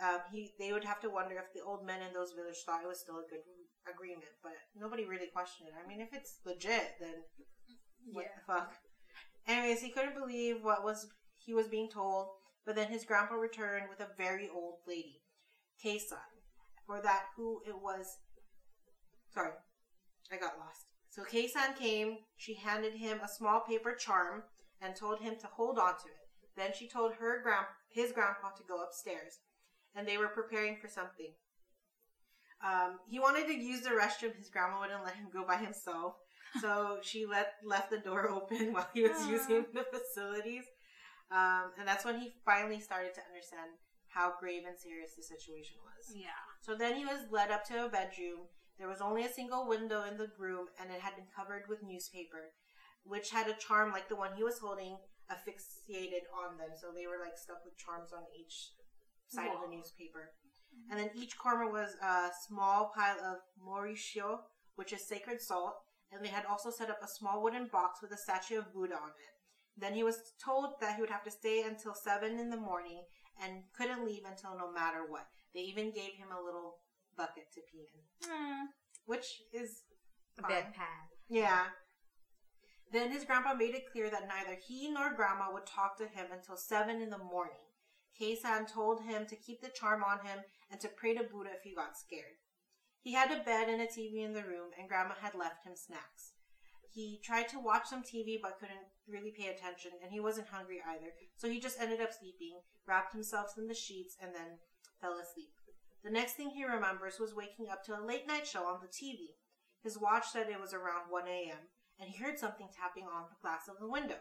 [0.00, 2.82] um, he they would have to wonder if the old men in those villages thought
[2.82, 3.44] it was still a good
[3.90, 4.32] agreement.
[4.42, 5.74] But nobody really questioned it.
[5.74, 7.24] I mean, if it's legit, then
[8.12, 8.72] what the fuck?
[9.46, 11.08] Anyways, he couldn't believe what was
[11.38, 12.28] he was being told.
[12.64, 15.22] But then his grandpa returned with a very old lady,
[15.82, 16.18] Kei-san.
[16.86, 18.18] For that, who it was.
[19.34, 19.52] Sorry,
[20.30, 20.86] I got lost.
[21.10, 22.18] So Kei-san came.
[22.36, 24.44] She handed him a small paper charm
[24.80, 26.28] and told him to hold on to it.
[26.56, 29.38] Then she told her grand his grandpa to go upstairs,
[29.94, 31.32] and they were preparing for something.
[32.62, 34.36] Um, he wanted to use the restroom.
[34.36, 36.14] His grandma wouldn't let him go by himself,
[36.60, 39.30] so she let left the door open while he was Aw.
[39.30, 40.64] using the facilities.
[41.30, 43.72] Um, and that's when he finally started to understand
[44.08, 46.14] how grave and serious the situation was.
[46.14, 46.36] Yeah.
[46.60, 48.46] So then he was led up to a bedroom.
[48.78, 51.82] There was only a single window in the room, and it had been covered with
[51.82, 52.52] newspaper,
[53.04, 54.98] which had a charm like the one he was holding
[55.30, 56.76] asphyxiated on them.
[56.76, 58.76] So they were like stuck with charms on each
[59.28, 60.36] side of the newspaper.
[60.90, 64.40] And then each corner was a small pile of morishio,
[64.76, 65.74] which is sacred salt,
[66.10, 68.94] and they had also set up a small wooden box with a statue of Buddha
[68.94, 69.32] on it.
[69.80, 73.04] Then he was told that he would have to stay until 7 in the morning
[73.42, 75.26] and couldn't leave until no matter what.
[75.54, 76.74] They even gave him a little
[77.16, 78.66] bucket to pee in, Mm.
[79.06, 79.84] which is
[80.38, 80.50] A fine.
[80.50, 81.08] bedpan.
[81.28, 81.70] Yeah.
[82.90, 86.30] Then his grandpa made it clear that neither he nor grandma would talk to him
[86.30, 87.56] until 7 in the morning.
[88.18, 90.40] Kei-san told him to keep the charm on him
[90.72, 92.40] and to pray to Buddha if he got scared.
[93.02, 95.76] He had a bed and a TV in the room, and grandma had left him
[95.76, 96.32] snacks.
[96.88, 100.80] He tried to watch some TV but couldn't really pay attention, and he wasn't hungry
[100.86, 104.58] either, so he just ended up sleeping, wrapped himself in the sheets, and then
[105.00, 105.52] fell asleep.
[106.04, 108.88] The next thing he remembers was waking up to a late night show on the
[108.88, 109.36] TV.
[109.82, 111.68] His watch said it was around 1 a.m.,
[112.00, 114.18] and he heard something tapping on the glass of the window.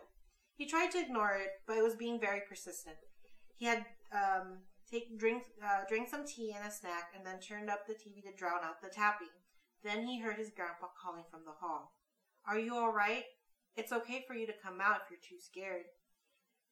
[0.55, 2.97] He tried to ignore it, but it was being very persistent.
[3.57, 4.59] He had um,
[4.91, 8.21] take drink uh, drank some tea and a snack, and then turned up the TV
[8.23, 9.29] to drown out the tapping.
[9.83, 11.95] Then he heard his grandpa calling from the hall.
[12.45, 13.23] "Are you all right?
[13.75, 15.85] It's okay for you to come out if you're too scared."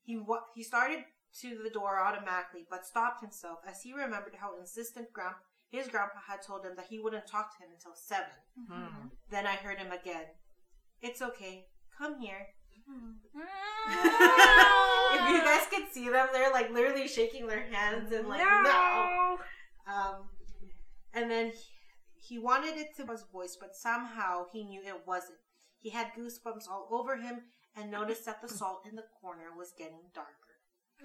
[0.03, 1.05] He wa- he started
[1.41, 5.35] to the door automatically, but stopped himself as he remembered how insistent grand-
[5.69, 8.31] his grandpa had told him that he wouldn't talk to him until seven.
[8.67, 9.07] Hmm.
[9.29, 10.25] Then I heard him again.
[11.01, 11.67] It's okay.
[11.95, 12.47] Come here.
[15.11, 18.61] If you guys could see them, they're like literally shaking their hands and like no.
[18.63, 19.37] no.
[19.87, 20.15] Um,
[21.13, 25.07] and then he, he wanted it to be his voice, but somehow he knew it
[25.07, 25.39] wasn't.
[25.79, 27.41] He had goosebumps all over him
[27.75, 30.29] and noticed that the salt in the corner was getting darker.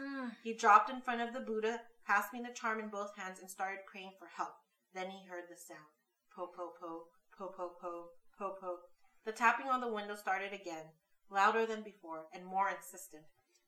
[0.00, 0.32] Mm.
[0.42, 3.48] He dropped in front of the Buddha, passed me the charm in both hands, and
[3.48, 4.54] started praying for help.
[4.92, 5.86] Then he heard the sound.
[6.34, 7.04] Po po po,
[7.38, 8.78] po po po, po po.
[9.24, 10.90] The tapping on the window started again,
[11.30, 13.24] louder than before and more insistent.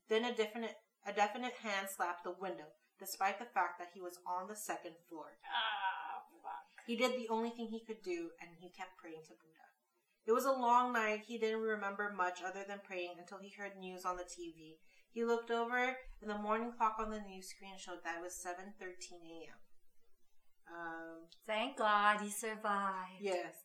[0.09, 2.67] Then a definite a definite hand slapped the window,
[2.99, 5.37] despite the fact that he was on the second floor.
[5.45, 6.85] Ah, fuck.
[6.85, 9.67] He did the only thing he could do, and he kept praying to Buddha.
[10.25, 11.23] It was a long night.
[11.25, 14.75] He didn't remember much other than praying until he heard news on the TV.
[15.13, 18.33] He looked over, and the morning clock on the news screen showed that it was
[18.35, 19.55] 7:13 a.m.
[20.67, 23.21] Um, Thank God he survived.
[23.21, 23.55] yes.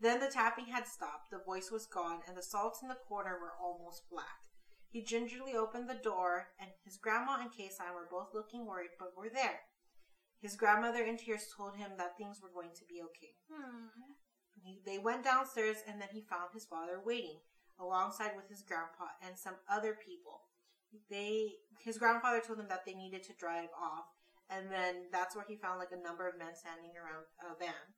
[0.00, 3.38] Then the tapping had stopped, the voice was gone, and the salts in the corner
[3.40, 4.44] were almost black.
[4.88, 9.16] He gingerly opened the door, and his grandma and Kei-san were both looking worried, but
[9.16, 9.60] were there.
[10.40, 13.34] His grandmother in tears told him that things were going to be okay.
[13.50, 13.88] Hmm.
[14.62, 17.40] He, they went downstairs, and then he found his father waiting,
[17.80, 20.42] alongside with his grandpa and some other people.
[21.10, 24.06] They, his grandfather told him that they needed to drive off,
[24.48, 27.95] and then that's where he found like a number of men standing around a van.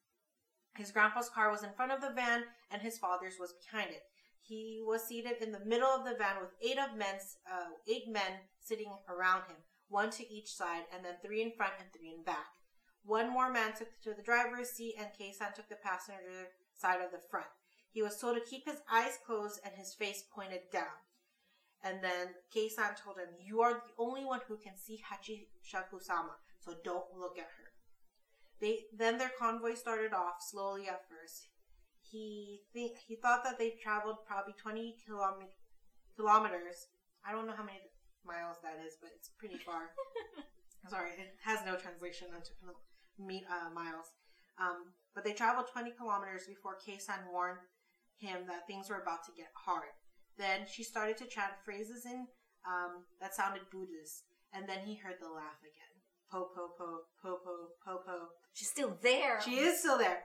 [0.78, 4.04] His grandpa's car was in front of the van, and his father's was behind it.
[4.40, 7.16] He was seated in the middle of the van with eight of men,
[7.50, 9.56] uh, eight men sitting around him,
[9.88, 12.46] one to each side, and then three in front and three in back.
[13.02, 17.10] One more man took to the driver's seat, and Kei-san took the passenger side of
[17.10, 17.48] the front.
[17.90, 20.94] He was told to keep his eyes closed and his face pointed down.
[21.82, 26.36] And then Kei-san told him, "You are the only one who can see Hachi Shakusama,
[26.60, 27.67] so don't look at her."
[28.61, 31.48] They then their convoy started off slowly at first.
[32.02, 35.52] He think he thought that they traveled probably twenty kilom-
[36.16, 36.88] kilometers.
[37.26, 37.80] I don't know how many
[38.24, 39.90] miles that is, but it's pretty far.
[40.88, 42.82] Sorry, it has no translation into kilo-
[43.18, 44.06] me- uh, miles.
[44.59, 47.59] Um, but they traveled 20 kilometers before Kei-san warned
[48.18, 49.94] him that things were about to get hard.
[50.38, 52.26] Then she started to chant phrases in
[52.66, 55.88] um, that sounded Buddhist, and then he heard the laugh again.
[56.30, 57.52] Po po po po po
[57.84, 58.16] po po.
[58.52, 59.40] She's still there.
[59.40, 60.24] She is still there.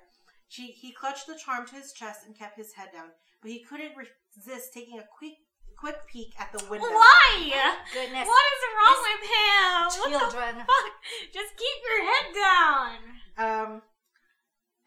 [0.49, 3.09] She he clutched the charm to his chest and kept his head down,
[3.41, 5.33] but he couldn't resist taking a quick
[5.79, 6.87] quick peek at the window.
[6.87, 7.51] Why?
[7.93, 8.27] Goodness.
[8.27, 9.75] What is wrong with him?
[9.83, 10.53] What the Children.
[10.67, 10.91] fuck?
[11.33, 12.97] Just keep your head down.
[13.35, 13.81] Um,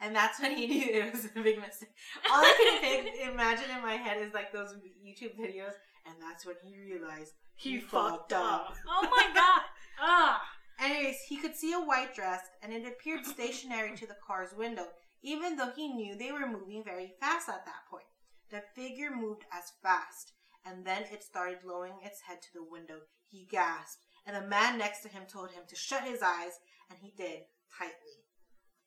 [0.00, 1.90] and that's when he knew it was a big mistake.
[2.30, 5.74] All I can think, imagine in my head is like those YouTube videos,
[6.06, 8.74] and that's when he realized he, fucked up.
[8.88, 9.62] Oh my god.
[10.02, 10.40] Ugh.
[10.79, 14.87] Anyways, he could see a white dress, and it appeared stationary to the car's window,
[15.22, 18.05] even though he knew they were moving very fast at that point.
[18.51, 20.33] The figure moved as fast,
[20.64, 22.99] and then it started lowering its head to the window.
[23.29, 26.53] He gasped, and the man next to him told him to shut his eyes,
[26.91, 27.41] and he did
[27.79, 28.16] tightly.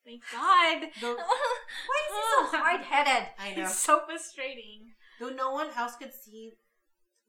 [0.05, 0.89] Thank God.
[1.01, 1.15] Though,
[1.87, 2.21] Why is he
[2.51, 3.29] so hard headed?
[3.37, 3.63] I know.
[3.63, 4.93] It's so frustrating.
[5.19, 6.53] Though no one else could see.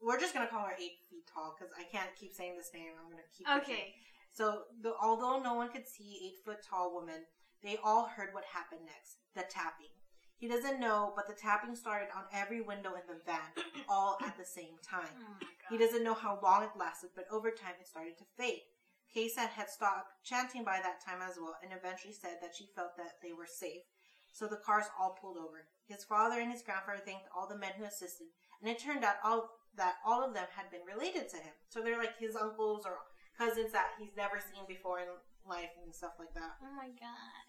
[0.01, 2.89] We're just gonna call her eight feet tall because I can't keep saying this name.
[2.97, 3.45] I'm gonna keep.
[3.47, 3.93] it Okay.
[4.31, 7.25] So, the, although no one could see eight foot tall woman,
[7.63, 9.91] they all heard what happened next the tapping.
[10.37, 13.53] He doesn't know, but the tapping started on every window in the van,
[13.89, 15.13] all at the same time.
[15.21, 18.61] Oh He doesn't know how long it lasted, but over time it started to fade.
[19.13, 22.97] Kei-san had stopped chanting by that time as well, and eventually said that she felt
[22.97, 23.83] that they were safe.
[24.33, 25.67] So the cars all pulled over.
[25.85, 28.27] His father and his grandfather thanked all the men who assisted,
[28.61, 31.53] and it turned out all that all of them had been related to him.
[31.69, 32.97] So they're like his uncles or
[33.41, 35.09] cousins that he's never seen before in
[35.49, 36.53] life and stuff like that.
[36.61, 37.45] Oh my God.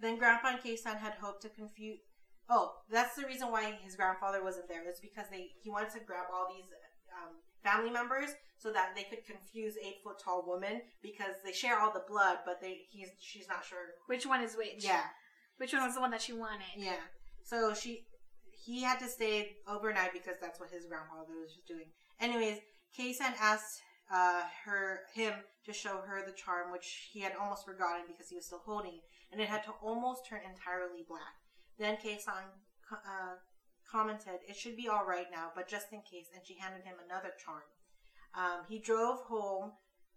[0.00, 1.98] Then Grandpa and Kei-san had hoped to confuse.
[2.50, 4.82] Oh, that's the reason why his grandfather wasn't there.
[4.88, 6.66] It's because they he wanted to grab all these
[7.14, 11.78] um, family members so that they could confuse eight foot tall woman because they share
[11.78, 13.94] all the blood, but they he's she's not sure.
[14.06, 14.82] Which one is which?
[14.84, 15.02] Yeah,
[15.58, 16.72] Which one was the one that she wanted?
[16.76, 17.02] yeah.
[17.44, 18.04] So she
[18.64, 21.86] he had to stay overnight because that's what his grandfather was doing.
[22.20, 22.58] Anyways,
[22.96, 23.80] Kei-san asked
[24.10, 25.34] uh, her him
[25.64, 29.00] to show her the charm, which he had almost forgotten because he was still holding
[29.30, 31.36] and it had to almost turn entirely black.
[31.78, 32.44] Then Kei-san
[32.90, 33.36] uh,
[33.90, 36.96] commented, "It should be all right now, but just in case." And she handed him
[37.04, 37.62] another charm.
[38.34, 39.72] Um, he drove home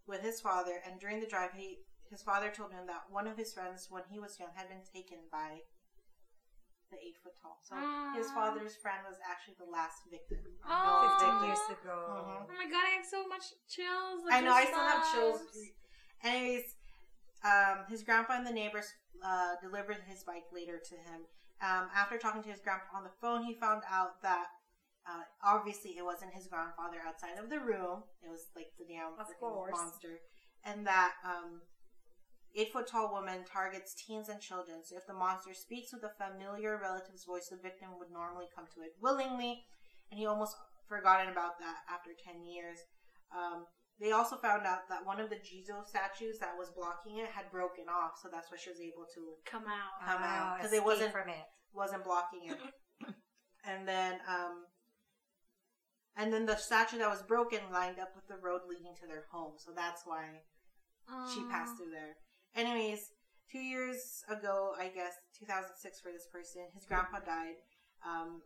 [0.07, 1.79] with his father, and during the drive, he
[2.09, 4.83] his father told him that one of his friends, when he was young, had been
[4.93, 5.61] taken by
[6.91, 7.57] the eight foot tall.
[7.63, 7.73] So
[8.15, 10.43] his father's friend was actually the last victim.
[10.67, 11.07] Aw.
[11.07, 11.45] Fifteen Oh.
[11.47, 11.97] years ago.
[12.27, 12.45] Mhm.
[12.51, 14.21] Oh my God, I have so much chills.
[14.29, 14.51] I know.
[14.53, 15.41] I still have chills.
[16.23, 16.75] Anyways,
[17.43, 21.25] um, his grandpa and the neighbors uh, delivered his bike later to him.
[21.61, 24.47] Um, after talking to his grandpa on the phone, he found out that
[25.07, 28.03] uh, obviously it wasn't his grandfather outside of the room.
[28.21, 30.19] It was like the damn Of freaking monster,
[30.63, 31.61] and that um,
[32.55, 34.83] eight foot tall woman targets teens and children.
[34.83, 38.65] So if the monster speaks with a familiar relative's voice, the victim would normally come
[38.75, 39.63] to it willingly,
[40.11, 40.55] and he almost
[40.87, 42.79] forgotten about that after ten years.
[43.35, 43.65] Um,
[43.99, 47.51] they also found out that one of the Jizo statues that was blocking it had
[47.51, 50.03] broken off, so that's why she was able to Come out.
[50.05, 51.45] Come out, Ah, 'cause it wasn't- from it.
[51.71, 52.59] wasn't blocking it.
[53.63, 54.65] and then um
[56.17, 59.25] and then the statue that was broken lined up with the road leading to their
[59.31, 60.41] home, so that's why
[61.33, 62.15] she passed through there.
[62.55, 63.11] Anyways,
[63.51, 67.59] two years ago, I guess 2006 for this person, his grandpa died.
[68.05, 68.41] Um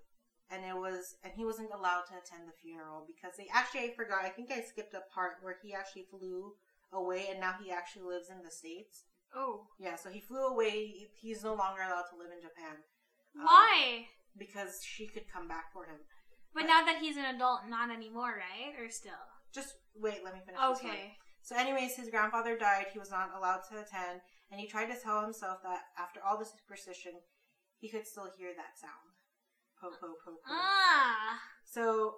[0.51, 3.95] and it was and he wasn't allowed to attend the funeral because they actually I
[3.95, 6.53] forgot, I think I skipped a part where he actually flew
[6.93, 9.05] away and now he actually lives in the States.
[9.35, 9.67] Oh.
[9.79, 11.09] Yeah, so he flew away.
[11.19, 12.77] He's no longer allowed to live in Japan.
[13.35, 14.05] Um, Why?
[14.37, 15.99] because she could come back for him.
[16.53, 18.75] But now that he's an adult, not anymore, right?
[18.79, 19.11] Or still?
[19.53, 20.59] Just wait, let me finish.
[20.59, 20.79] this.
[20.79, 21.17] Okay.
[21.45, 22.87] So, anyways, his grandfather died.
[22.91, 26.39] He was not allowed to attend, and he tried to tell himself that after all
[26.39, 27.13] the superstition,
[27.77, 29.13] he could still hear that sound.
[29.79, 30.49] Po po po po.
[30.49, 31.39] Ah.
[31.63, 32.15] So,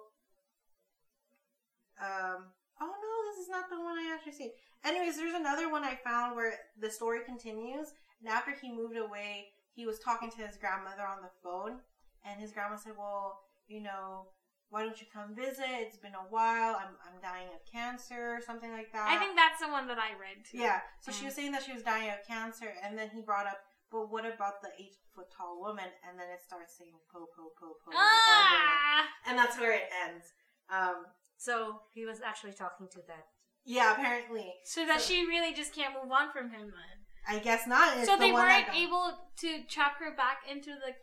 [2.00, 2.48] um,
[2.80, 4.52] oh no, this is not the one I actually see.
[4.82, 7.88] Anyways, there's another one I found where the story continues,
[8.20, 11.80] and after he moved away, he was talking to his grandmother on the phone,
[12.24, 14.28] and his grandma said, "Well, you know,
[14.70, 15.64] why don't you come visit?
[15.84, 16.76] It's been a while.
[16.76, 19.98] I'm I'm dying of cancer or something like that." I think that's the one that
[19.98, 20.58] I read too.
[20.58, 20.80] Yeah.
[21.00, 21.26] So she Mm.
[21.26, 23.58] was saying that she was dying of cancer, and then he brought up,
[23.90, 27.50] "But what about the eight foot tall woman?" And then it starts saying "po po
[27.58, 29.08] po po," Ah.
[29.26, 30.32] and that's where it ends.
[30.70, 31.06] Um,
[31.40, 33.28] So he was actually talking to that.
[33.62, 34.54] Yeah, apparently.
[34.64, 36.96] So that So- she really just can't move on from him then.
[37.28, 37.96] I guess not.
[37.96, 40.96] It's so the they one weren't able to trap her back into the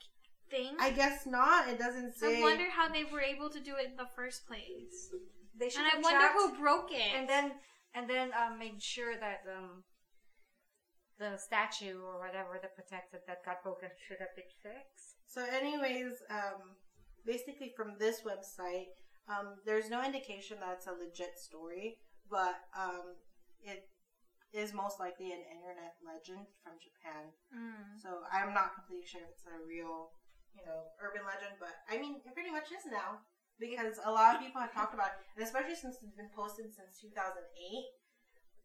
[0.56, 0.76] thing.
[0.80, 1.68] I guess not.
[1.68, 2.40] It doesn't say.
[2.40, 5.12] I wonder how they were able to do it in the first place.
[5.58, 7.16] They should And I wonder who broke it.
[7.16, 7.52] and then
[7.94, 9.84] and then um, made sure that um,
[11.18, 15.16] the statue or whatever that protected that got broken should have been fixed.
[15.28, 16.76] So, anyways, um,
[17.26, 18.92] basically from this website,
[19.28, 21.98] um, there's no indication that it's a legit story,
[22.30, 23.16] but um,
[23.64, 23.88] it
[24.54, 27.32] is most likely an internet legend from Japan.
[27.52, 28.00] Mm.
[28.00, 30.16] So I'm not completely sure if it's a real,
[30.56, 33.22] you know, urban legend, but I mean, it pretty much is now
[33.60, 36.72] because a lot of people have talked about it, and especially since it's been posted
[36.74, 37.44] since 2008.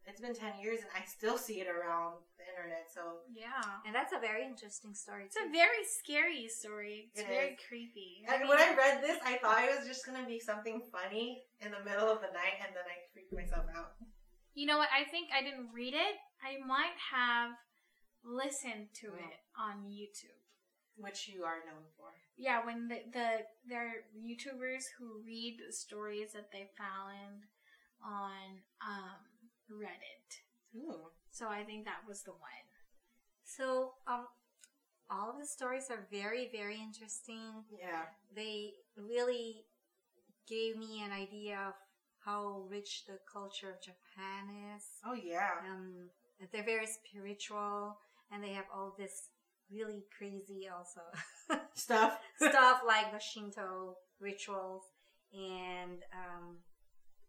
[0.03, 2.89] It's been 10 years, and I still see it around the internet.
[2.89, 3.61] So Yeah.
[3.85, 5.25] And that's a very interesting story.
[5.29, 7.11] It's a very scary story.
[7.13, 7.59] It's It very is.
[7.69, 8.25] creepy.
[8.27, 11.69] and when I read this, I thought it was just gonna be something funny in
[11.69, 13.93] the middle of the night, and then I freaked myself out.
[14.55, 14.89] You know what?
[14.91, 16.15] I think I didn't read it.
[16.41, 17.51] I might have
[18.23, 20.40] listened to it on YouTube.
[21.01, 22.07] Which you are known for.
[22.37, 23.27] Yeah, when the, the
[23.67, 27.43] there are YouTubers who read the stories that they found
[28.03, 29.21] on um,
[29.71, 30.41] Reddit.
[30.75, 31.11] Ooh.
[31.31, 32.67] So I think that was the one.
[33.43, 34.27] So, um,
[35.09, 37.65] all of the stories are very, very interesting.
[37.77, 38.03] Yeah.
[38.33, 39.65] They really
[40.47, 41.73] gave me an idea of
[42.23, 44.83] how rich the culture of Japan is.
[45.05, 45.49] Oh yeah.
[45.69, 46.09] Um,
[46.51, 47.97] they're very spiritual,
[48.31, 49.29] and they have all this
[49.71, 51.01] really crazy also
[51.73, 52.19] Stuff.
[52.37, 54.83] stuff like the Shinto rituals,
[55.33, 56.57] and um,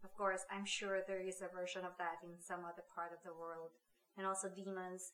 [0.05, 3.19] of course, I'm sure there is a version of that in some other part of
[3.25, 3.71] the world,
[4.17, 5.13] and also demons,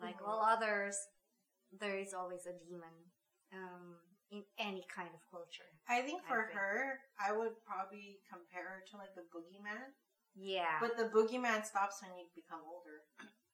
[0.00, 0.26] like Mhm.
[0.28, 0.96] all others.
[1.80, 2.92] There is always a demon
[3.52, 3.96] um,
[4.30, 5.68] in any kind of culture.
[5.88, 6.58] I think I for think.
[6.58, 9.92] her, I would probably compare her to like the boogeyman.
[10.34, 13.04] Yeah, But the boogeyman stops when you become older.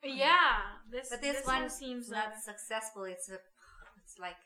[0.02, 0.58] Yeah,
[0.90, 3.04] this But this one one seems not successful.
[3.04, 3.38] It's a,
[4.04, 4.36] it's like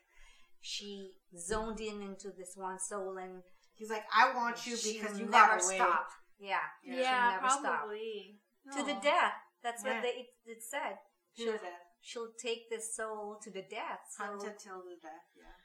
[0.60, 3.42] she zoned in into this one soul and
[3.74, 5.74] He's like, I want you because you never got away.
[5.76, 6.06] stop.
[6.38, 7.62] Yeah, Yeah, yeah, she'll never stop.
[7.78, 8.36] probably
[8.76, 9.32] to the death.
[9.62, 9.94] That's Yeah.
[9.94, 10.98] what they, it, it said.
[11.36, 11.82] She'll, the death.
[12.00, 14.00] she'll take this soul to the death.
[14.16, 15.26] So, Hunted till the death.
[15.36, 15.56] Yeah.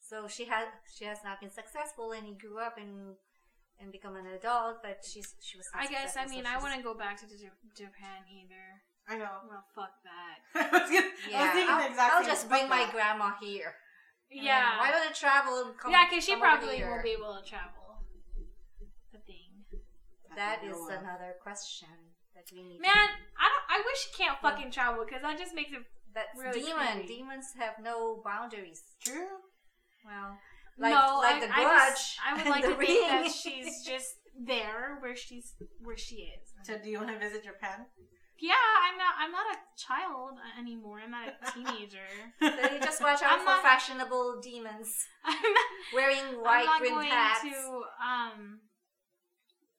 [0.00, 3.16] so she has she has not been successful, and he grew up and
[3.80, 5.66] and become an adult, but she's she was.
[5.74, 6.16] Not I guess.
[6.16, 8.82] I mean, so I wouldn't go back to J- Japan either.
[9.08, 9.42] I know.
[9.48, 10.36] Well, fuck that.
[10.54, 12.92] I was, gonna, I Yeah, was thinking I'll, the exact I'll just bring my that.
[12.92, 13.74] grandma here.
[14.30, 14.78] Yeah.
[14.78, 15.90] why would I travel and come?
[15.92, 16.88] yeah, because she probably here?
[16.90, 18.00] won't be able to travel.
[19.12, 19.80] The thing.
[20.36, 21.04] That is a real one.
[21.04, 21.88] another question
[22.34, 22.80] that we need.
[22.80, 22.94] Man,
[23.36, 23.66] I don't.
[23.68, 25.84] I wish she can't fucking travel because that just makes it.
[26.14, 27.04] that's really demon.
[27.04, 27.16] creepy.
[27.20, 28.80] Demons have no boundaries.
[29.04, 29.36] True.
[30.06, 30.38] Well,
[30.78, 31.92] like no, like I, the I grudge.
[31.92, 35.52] just- I would like to think that she's just there where she's
[35.84, 36.48] where she is.
[36.64, 37.84] So, do you want to visit Japan?
[38.42, 39.14] Yeah, I'm not.
[39.22, 40.98] I'm not a child anymore.
[40.98, 42.10] I'm not a teenager.
[42.42, 44.90] So you just watch out I'm for not- fashionable demons
[45.24, 47.42] I'm not, wearing I'm white not rimmed going hats.
[47.46, 47.54] to.
[48.02, 48.58] Um,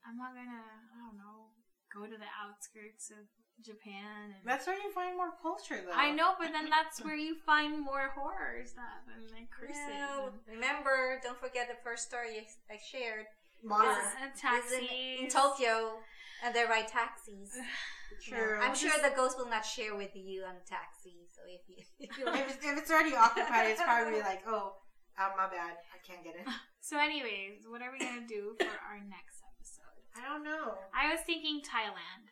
[0.07, 0.63] I'm not gonna.
[0.63, 1.51] I don't know.
[1.91, 3.27] Go to the outskirts of
[3.61, 4.31] Japan.
[4.33, 5.93] And, That's where you find more culture, though.
[5.93, 10.31] I know, but then that's where you find more horror stuff and like curses Well,
[10.47, 13.25] and remember, don't forget the first story I shared.
[13.63, 13.95] Modern.
[13.95, 15.99] This uh, is taxis in, in Tokyo,
[16.43, 17.51] and they ride taxis.
[18.21, 18.59] True.
[18.61, 21.25] I'm sure the ghost will not share with you on the taxi.
[21.33, 24.73] So if you, if you if, it's, if it's already occupied, it's probably like, oh,
[25.19, 26.45] oh, my bad, I can't get in.
[26.83, 30.03] So, anyways, what are we gonna do for our next episode?
[30.19, 30.75] I don't know.
[30.91, 32.27] I was thinking Thailand.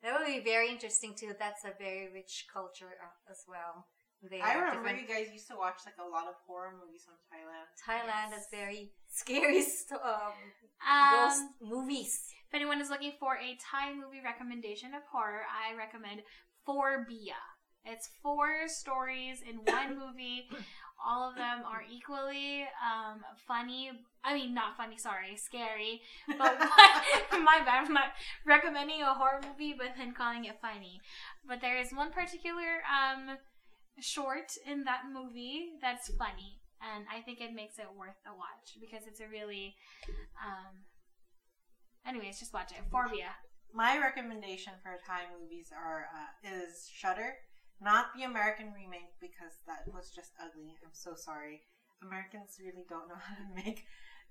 [0.00, 1.36] that would be very interesting too.
[1.38, 3.84] That's a very rich culture uh, as well.
[4.24, 7.04] They I remember different- you guys used to watch like a lot of horror movies
[7.04, 7.68] from Thailand.
[7.84, 8.40] Thailand Yes.
[8.40, 9.60] has very scary
[10.00, 10.32] um,
[10.80, 12.16] Um, ghost movies.
[12.54, 16.22] If anyone is looking for a Thai movie recommendation of horror, I recommend
[16.68, 17.34] 4bia.
[17.84, 20.46] It's four stories in one movie.
[21.04, 23.90] All of them are equally um, funny.
[24.22, 24.98] I mean, not funny.
[24.98, 26.02] Sorry, scary.
[26.28, 26.38] But
[27.32, 27.86] one, my bad.
[27.86, 28.14] I'm not
[28.46, 31.00] recommending a horror movie, but then calling it funny.
[31.44, 33.36] But there is one particular um,
[33.98, 38.78] short in that movie that's funny, and I think it makes it worth a watch
[38.80, 39.74] because it's a really
[40.38, 40.86] um,
[42.06, 42.78] Anyways, just watch it.
[42.92, 43.32] 4bia.
[43.72, 47.34] My recommendation for Thai movies are uh, is Shutter,
[47.80, 50.76] not the American remake because that was just ugly.
[50.84, 51.62] I'm so sorry.
[52.02, 53.84] Americans really don't know how to make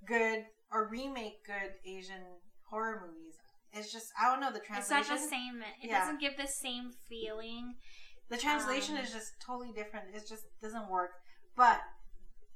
[0.08, 2.22] good or remake good Asian
[2.70, 3.36] horror movies.
[3.74, 5.02] It's just I don't know the translation.
[5.02, 5.62] It's not the same.
[5.82, 6.00] It Yeah.
[6.00, 7.76] doesn't give the same feeling.
[8.30, 10.16] The translation Um, is just totally different.
[10.16, 11.12] It just doesn't work.
[11.58, 11.82] But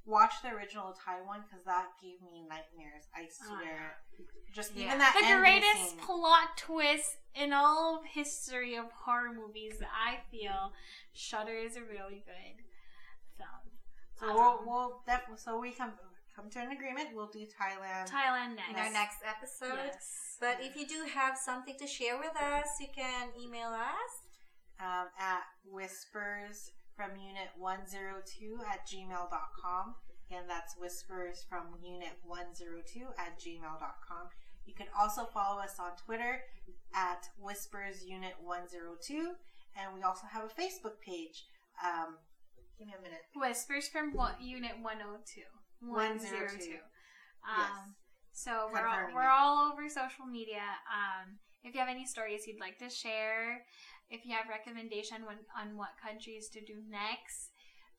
[0.07, 3.05] watch the original Thai one because that gave me nightmares.
[3.15, 3.97] I Oh, swear.
[4.53, 4.85] Just Yeah.
[4.87, 5.99] even that The greatest scene.
[5.99, 10.73] plot twist in all of history of horror movies, I feel,
[11.13, 12.63] Shutter is a really good
[13.37, 13.71] film.
[14.19, 15.93] So Um, we'll, we'll def- so we come
[16.35, 17.09] come to an agreement.
[17.13, 18.07] We'll do Thailand.
[18.09, 18.69] Thailand next.
[18.69, 19.75] in our next episode.
[19.75, 20.37] Yes.
[20.39, 24.13] But if you do have something to share with us, you can email us.
[24.79, 29.95] um, at whispers from unit 102 at gmail.com.
[30.29, 34.27] Again, that's whispers from unit 102 at gmail.com.
[34.65, 36.41] You can also follow us on Twitter
[36.93, 39.31] at whispers unit 102.
[39.77, 41.45] And we also have a Facebook page.
[41.85, 42.17] Um,
[42.77, 43.21] give me a minute.
[43.35, 45.41] Whispers from Unit 102.
[45.81, 46.73] 102.
[47.45, 47.69] Um, Yes.
[48.33, 50.65] So we're all, we're all over social media.
[50.91, 53.63] Um, if you have any stories you'd like to share,
[54.09, 57.51] if you have recommendation when, on what countries to do next,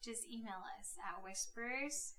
[0.02, 2.14] just email us at whispers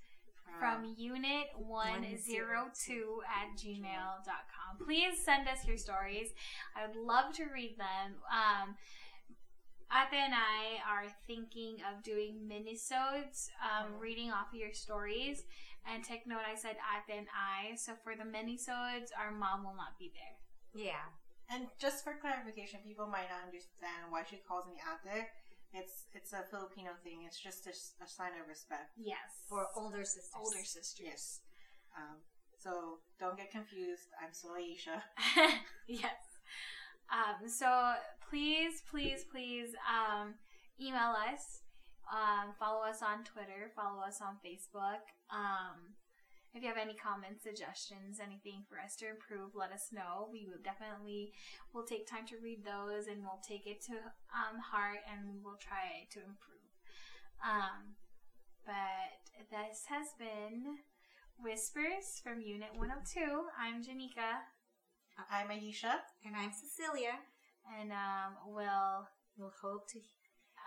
[0.59, 4.85] from Um, unit 102 at gmail.com.
[4.85, 6.33] Please send us your stories.
[6.75, 8.15] I would love to read them.
[8.31, 8.75] Um,
[9.91, 15.43] Ate and I are thinking of doing minisodes, um, reading off of your stories.
[15.85, 17.75] And take note, I said Ate and I.
[17.75, 20.83] So for the minisodes, our mom will not be there.
[20.85, 21.09] Yeah.
[21.49, 25.25] And just for clarification, people might not understand why she calls me Ate.
[25.73, 27.25] It's it's a Filipino thing.
[27.25, 28.93] It's just a sign of respect.
[28.97, 29.45] Yes.
[29.47, 30.33] For older sisters.
[30.37, 31.05] older sisters.
[31.05, 31.39] Yes.
[31.97, 32.17] Um,
[32.57, 34.09] so don't get confused.
[34.21, 35.01] I'm still Aisha.
[35.87, 36.21] yes.
[37.09, 37.93] Um, so
[38.29, 40.35] please, please, please um,
[40.79, 41.61] email us.
[42.11, 43.71] Um, follow us on Twitter.
[43.75, 45.01] Follow us on Facebook.
[45.31, 45.93] Um,
[46.53, 50.27] if you have any comments, suggestions, anything for us to improve, let us know.
[50.31, 51.33] We will definitely
[51.73, 53.93] will take time to read those and we'll take it to
[54.33, 56.69] um, heart and we will try to improve.
[57.45, 57.95] Um,
[58.65, 60.81] but this has been
[61.37, 63.21] Whispers from Unit 102.
[63.57, 64.43] I'm Janika.
[65.31, 66.01] I'm Aisha.
[66.25, 67.19] And I'm Cecilia.
[67.79, 69.07] and um, we'll
[69.39, 69.99] We'll hope to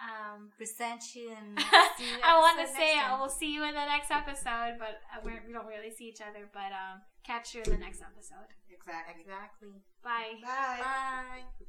[0.02, 1.58] um, present you and
[1.98, 4.76] see you I want to say next I will see you in the next episode,
[4.78, 6.50] but uh, we're, we don't really see each other.
[6.52, 8.50] But um, catch you in the next episode.
[8.70, 9.22] Exactly.
[9.22, 9.82] Exactly.
[10.02, 10.42] Bye.
[10.42, 10.82] Bye.
[10.82, 11.62] Bye.